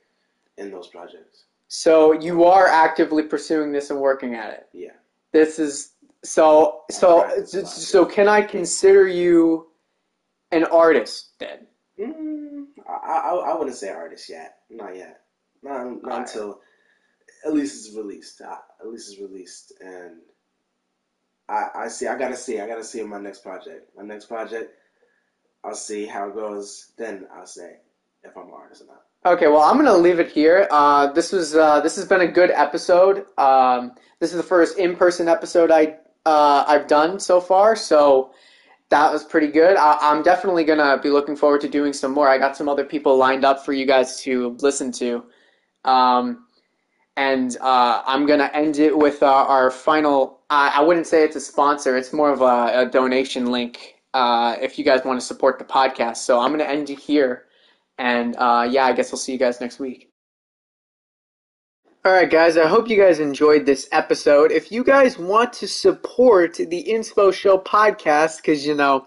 in 0.58 0.70
those 0.70 0.88
projects. 0.88 1.44
so 1.68 2.12
you 2.12 2.44
are 2.44 2.66
actively 2.68 3.22
pursuing 3.22 3.72
this 3.72 3.88
and 3.90 3.98
working 3.98 4.34
at 4.34 4.50
it 4.52 4.64
Yeah. 4.84 4.96
this 5.32 5.58
is 5.58 5.74
so 6.22 6.82
so 6.90 7.10
so 7.46 8.04
can 8.04 8.28
i 8.28 8.40
consider 8.56 9.04
you 9.08 9.68
an 10.58 10.64
artist 10.64 11.30
then 11.42 11.58
Mm, 11.98 12.31
I, 12.88 12.92
I 12.92 13.34
I 13.52 13.58
wouldn't 13.58 13.76
say 13.76 13.88
artist 13.90 14.28
yet. 14.28 14.56
Not 14.70 14.96
yet. 14.96 15.20
Not, 15.62 15.84
not 15.84 16.04
Alright. 16.04 16.18
until 16.28 16.60
at 17.46 17.54
least 17.54 17.86
it's 17.86 17.96
released. 17.96 18.40
At 18.40 18.86
least 18.86 19.12
it's 19.12 19.20
released, 19.20 19.72
and 19.80 20.16
I 21.48 21.66
I 21.74 21.88
see. 21.88 22.06
I 22.06 22.18
gotta 22.18 22.36
see. 22.36 22.60
I 22.60 22.66
gotta 22.66 22.84
see 22.84 23.00
in 23.00 23.08
my 23.08 23.20
next 23.20 23.42
project. 23.42 23.90
My 23.96 24.02
next 24.02 24.26
project, 24.26 24.74
I'll 25.64 25.74
see 25.74 26.06
how 26.06 26.28
it 26.28 26.34
goes. 26.34 26.92
Then 26.96 27.26
I'll 27.34 27.46
say 27.46 27.76
if 28.24 28.36
I'm 28.36 28.48
an 28.48 28.52
artist 28.54 28.82
or 28.82 28.86
not. 28.86 29.02
Okay, 29.24 29.46
well, 29.46 29.62
I'm 29.62 29.76
gonna 29.76 29.96
leave 29.96 30.18
it 30.18 30.30
here. 30.32 30.66
Uh, 30.70 31.12
this 31.12 31.32
was 31.32 31.54
uh, 31.54 31.80
this 31.80 31.96
has 31.96 32.04
been 32.06 32.22
a 32.22 32.26
good 32.26 32.50
episode. 32.50 33.26
Um, 33.38 33.92
this 34.18 34.30
is 34.30 34.36
the 34.36 34.42
first 34.42 34.78
in-person 34.78 35.28
episode 35.28 35.70
I 35.70 35.96
uh, 36.26 36.64
I've 36.66 36.86
done 36.86 37.20
so 37.20 37.40
far, 37.40 37.76
so 37.76 38.32
that 38.92 39.10
was 39.10 39.24
pretty 39.24 39.46
good. 39.46 39.78
I, 39.78 39.96
I'm 40.02 40.22
definitely 40.22 40.64
gonna 40.64 40.98
be 41.02 41.08
looking 41.08 41.34
forward 41.34 41.62
to 41.62 41.68
doing 41.68 41.94
some 41.94 42.12
more. 42.12 42.28
I 42.28 42.36
got 42.36 42.58
some 42.58 42.68
other 42.68 42.84
people 42.84 43.16
lined 43.16 43.42
up 43.42 43.64
for 43.64 43.72
you 43.72 43.86
guys 43.86 44.20
to 44.22 44.54
listen 44.60 44.92
to, 44.92 45.24
um, 45.86 46.46
and 47.16 47.56
uh, 47.62 48.02
I'm 48.04 48.26
gonna 48.26 48.50
end 48.52 48.78
it 48.78 48.96
with 48.96 49.22
our, 49.22 49.46
our 49.46 49.70
final. 49.70 50.40
I, 50.50 50.74
I 50.76 50.80
wouldn't 50.82 51.06
say 51.06 51.24
it's 51.24 51.36
a 51.36 51.40
sponsor; 51.40 51.96
it's 51.96 52.12
more 52.12 52.30
of 52.30 52.42
a, 52.42 52.82
a 52.82 52.86
donation 52.86 53.46
link. 53.50 53.94
Uh, 54.12 54.56
if 54.60 54.78
you 54.78 54.84
guys 54.84 55.00
want 55.06 55.18
to 55.18 55.24
support 55.24 55.58
the 55.58 55.64
podcast, 55.64 56.18
so 56.18 56.38
I'm 56.38 56.50
gonna 56.50 56.64
end 56.64 56.90
it 56.90 56.98
here. 56.98 57.46
And 57.96 58.36
uh, 58.36 58.68
yeah, 58.70 58.84
I 58.84 58.92
guess 58.92 59.10
I'll 59.10 59.18
see 59.18 59.32
you 59.32 59.38
guys 59.38 59.58
next 59.58 59.78
week. 59.78 60.11
All 62.04 62.10
right, 62.10 62.28
guys, 62.28 62.56
I 62.56 62.66
hope 62.66 62.88
you 62.88 63.00
guys 63.00 63.20
enjoyed 63.20 63.64
this 63.64 63.88
episode. 63.92 64.50
If 64.50 64.72
you 64.72 64.82
guys 64.82 65.18
want 65.18 65.52
to 65.52 65.68
support 65.68 66.54
the 66.56 66.84
Inspo 66.88 67.32
Show 67.32 67.58
podcast, 67.58 68.38
because, 68.38 68.66
you 68.66 68.74
know, 68.74 69.06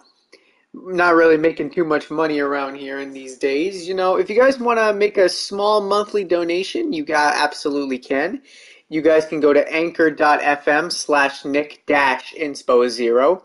not 0.73 1.13
really 1.15 1.35
making 1.35 1.71
too 1.71 1.83
much 1.83 2.09
money 2.09 2.39
around 2.39 2.75
here 2.75 3.01
in 3.01 3.11
these 3.11 3.37
days, 3.37 3.85
you 3.85 3.95
know, 3.95 4.15
if 4.15 4.29
you 4.29 4.39
guys 4.39 4.59
want 4.59 4.79
to 4.79 4.93
make 4.93 5.17
a 5.17 5.27
small 5.27 5.81
monthly 5.81 6.23
donation, 6.23 6.93
you 6.93 7.03
got 7.03 7.35
absolutely 7.35 7.97
can. 7.97 8.41
You 8.87 9.01
guys 9.01 9.25
can 9.25 9.41
go 9.41 9.51
to 9.51 9.69
anchor.fm 9.69 10.89
slash 10.89 11.43
nick 11.43 11.83
dash 11.87 12.33
inspo 12.39 12.87
zero. 12.87 13.43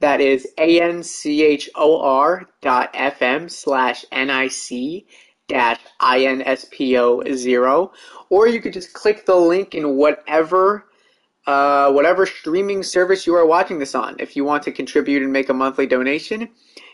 That 0.00 0.22
is 0.22 0.48
A-N-C-H-O-R 0.58 2.48
dot 2.62 2.90
F-M 2.94 3.50
slash 3.50 4.06
N-I-C 4.10 5.00
dash 5.00 5.25
I-N-S-P-O 5.52 7.22
zero. 7.34 7.92
Or 8.30 8.48
you 8.48 8.60
could 8.60 8.72
just 8.72 8.92
click 8.92 9.26
the 9.26 9.36
link 9.36 9.74
in 9.74 9.96
whatever 9.96 10.86
uh, 11.46 11.92
whatever 11.92 12.26
streaming 12.26 12.82
service 12.82 13.24
you 13.24 13.34
are 13.34 13.46
watching 13.46 13.78
this 13.78 13.94
on. 13.94 14.16
If 14.18 14.34
you 14.34 14.44
want 14.44 14.64
to 14.64 14.72
contribute 14.72 15.22
and 15.22 15.32
make 15.32 15.48
a 15.48 15.54
monthly 15.54 15.86
donation, 15.86 16.48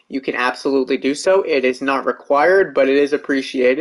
you 0.09 0.21
can 0.21 0.35
absolutely 0.35 0.99
do 0.99 1.15
so. 1.15 1.43
It 1.43 1.65
is 1.65 1.81
not 1.81 2.05
required, 2.05 2.75
but 2.75 2.87
it 2.87 2.99
is 2.99 3.15
appreciated. 3.15 3.71